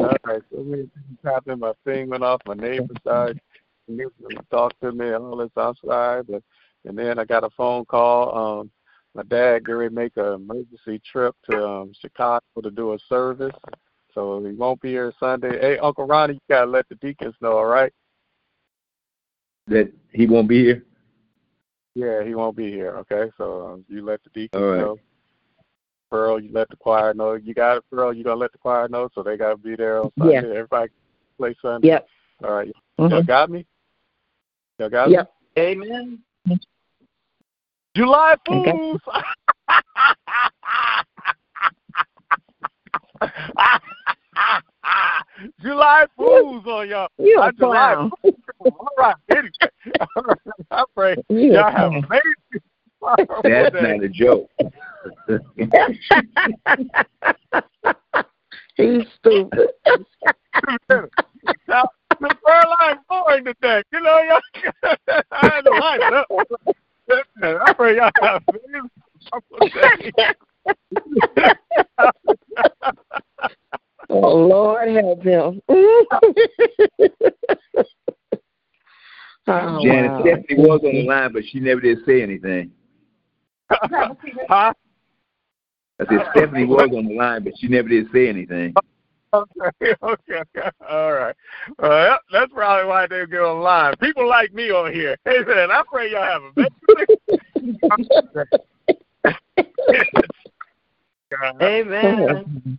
[0.00, 0.42] All right.
[0.52, 1.60] So many things happened.
[1.60, 2.40] My thing went off.
[2.44, 3.40] My neighbor started
[3.88, 4.10] to
[4.50, 6.26] talk to me and all this outside.
[6.28, 6.42] But,
[6.84, 8.60] and then I got a phone call.
[8.60, 8.70] Um,
[9.14, 12.98] my dad getting ready to make an emergency trip to um, Chicago to do a
[13.08, 13.54] service.
[14.12, 15.60] So he won't be here Sunday.
[15.60, 17.92] Hey, Uncle Ronnie, you got to let the deacons know, all right?
[19.68, 20.84] That he won't be here?
[21.96, 22.94] Yeah, he won't be here.
[22.98, 24.80] Okay, so um, you let the deacon All right.
[24.80, 24.98] know.
[26.10, 27.32] Pearl, you let the choir know.
[27.32, 28.12] You got it, Pearl.
[28.12, 30.34] You gonna let the choir know, so they gotta be there on Sunday.
[30.34, 30.58] Yeah.
[30.58, 30.90] Everybody
[31.38, 31.88] play Sunday.
[31.88, 32.08] Yep.
[32.44, 32.70] All right.
[32.98, 33.26] Y'all Mhm.
[33.26, 33.66] got me.
[34.78, 35.32] Y'all got Yep.
[35.58, 36.22] Amen.
[36.44, 36.58] me.
[37.96, 38.98] July Okay.
[45.62, 47.08] July Fools on y'all.
[47.18, 48.10] You a July clown.
[48.22, 48.34] Fools.
[48.60, 49.14] All right.
[49.30, 49.50] Anyway,
[50.70, 52.06] I pray You a y'all have clown.
[52.10, 52.62] amazing.
[53.44, 54.50] That's not a joke.
[58.76, 59.68] He's stupid.
[61.68, 61.84] now,
[62.20, 63.82] the Caroline boring today.
[63.92, 64.40] You know, y'all,
[65.32, 66.26] I had to line it up.
[67.42, 68.90] I pray y'all have amazing
[71.36, 71.52] day.
[74.10, 75.60] Oh Lord help him.
[75.68, 75.78] oh,
[79.82, 80.20] Janet wow.
[80.22, 82.70] Stephanie was on the line, but she never did say anything.
[83.70, 84.72] huh?
[85.98, 88.74] I said Stephanie was on the line, but she never did say anything.
[89.32, 90.70] Okay, okay, okay.
[90.88, 91.34] All right.
[91.78, 93.94] Well, that's probably why they get online.
[94.00, 95.16] People like me on here.
[95.24, 96.70] Hey, man, I pray y'all have a better
[101.60, 102.78] Amen.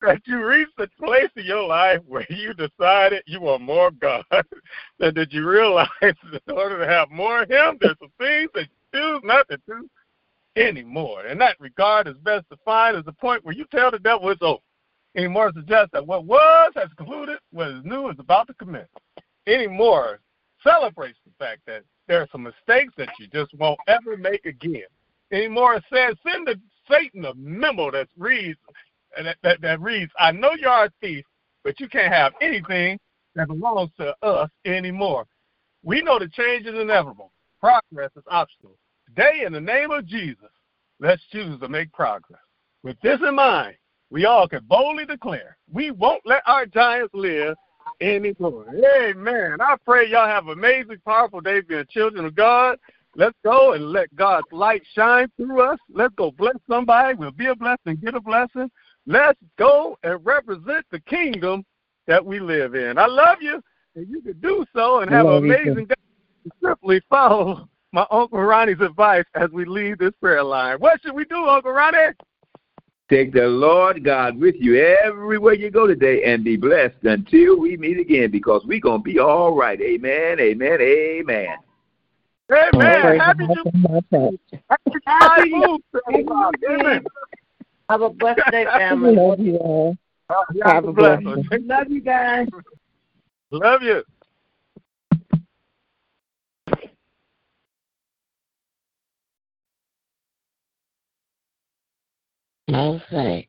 [0.00, 4.24] That you reach the place in your life where you decided you want more God.
[5.00, 8.48] and did you realize that in order to have more of Him, there's some things
[8.54, 9.88] that you choose not to do
[10.56, 11.26] anymore.
[11.26, 14.42] In that regard, is best defined as the point where you tell the devil it's
[14.42, 14.60] over.
[15.16, 18.88] Anymore suggests that what was has concluded, what is new is about to commence.
[19.46, 20.20] Anymore
[20.62, 24.86] celebrates the fact that there are some mistakes that you just won't ever make again.
[25.32, 26.58] Anymore It says, send the
[26.90, 28.58] Satan a memo that reads,
[29.16, 31.24] that, that, that reads, I know you are a thief,
[31.64, 32.98] but you can't have anything
[33.34, 35.26] that belongs to us anymore.
[35.82, 37.32] We know the change is inevitable.
[37.60, 38.76] Progress is optional.
[39.06, 40.50] Today, in the name of Jesus,
[41.00, 42.40] let's choose to make progress.
[42.82, 43.76] With this in mind,
[44.10, 47.54] we all can boldly declare we won't let our giants live
[48.00, 48.66] anymore.
[48.96, 49.58] Amen.
[49.60, 52.78] I pray y'all have an amazing, powerful day being children of God.
[53.18, 55.78] Let's go and let God's light shine through us.
[55.92, 57.16] Let's go bless somebody.
[57.16, 58.70] We'll be a blessing, get a blessing.
[59.06, 61.64] Let's go and represent the kingdom
[62.06, 62.96] that we live in.
[62.96, 63.60] I love you,
[63.96, 65.94] and you can do so and have an amazing day.
[66.62, 70.76] Simply follow my Uncle Ronnie's advice as we leave this prayer line.
[70.78, 72.14] What should we do, Uncle Ronnie?
[73.10, 77.76] Take the Lord God with you everywhere you go today and be blessed until we
[77.76, 79.80] meet again because we're going to be all right.
[79.80, 81.56] Amen, amen, amen.
[82.50, 83.18] Amen.
[83.18, 84.38] Happy Jubilee.
[85.06, 87.00] Happy Jubilee.
[87.88, 89.16] Have a blessed day, family.
[89.16, 89.96] Love you all.
[90.64, 91.48] Have a blessing.
[91.62, 92.48] Love you guys.
[93.50, 94.02] Love you.
[102.70, 103.48] Okay.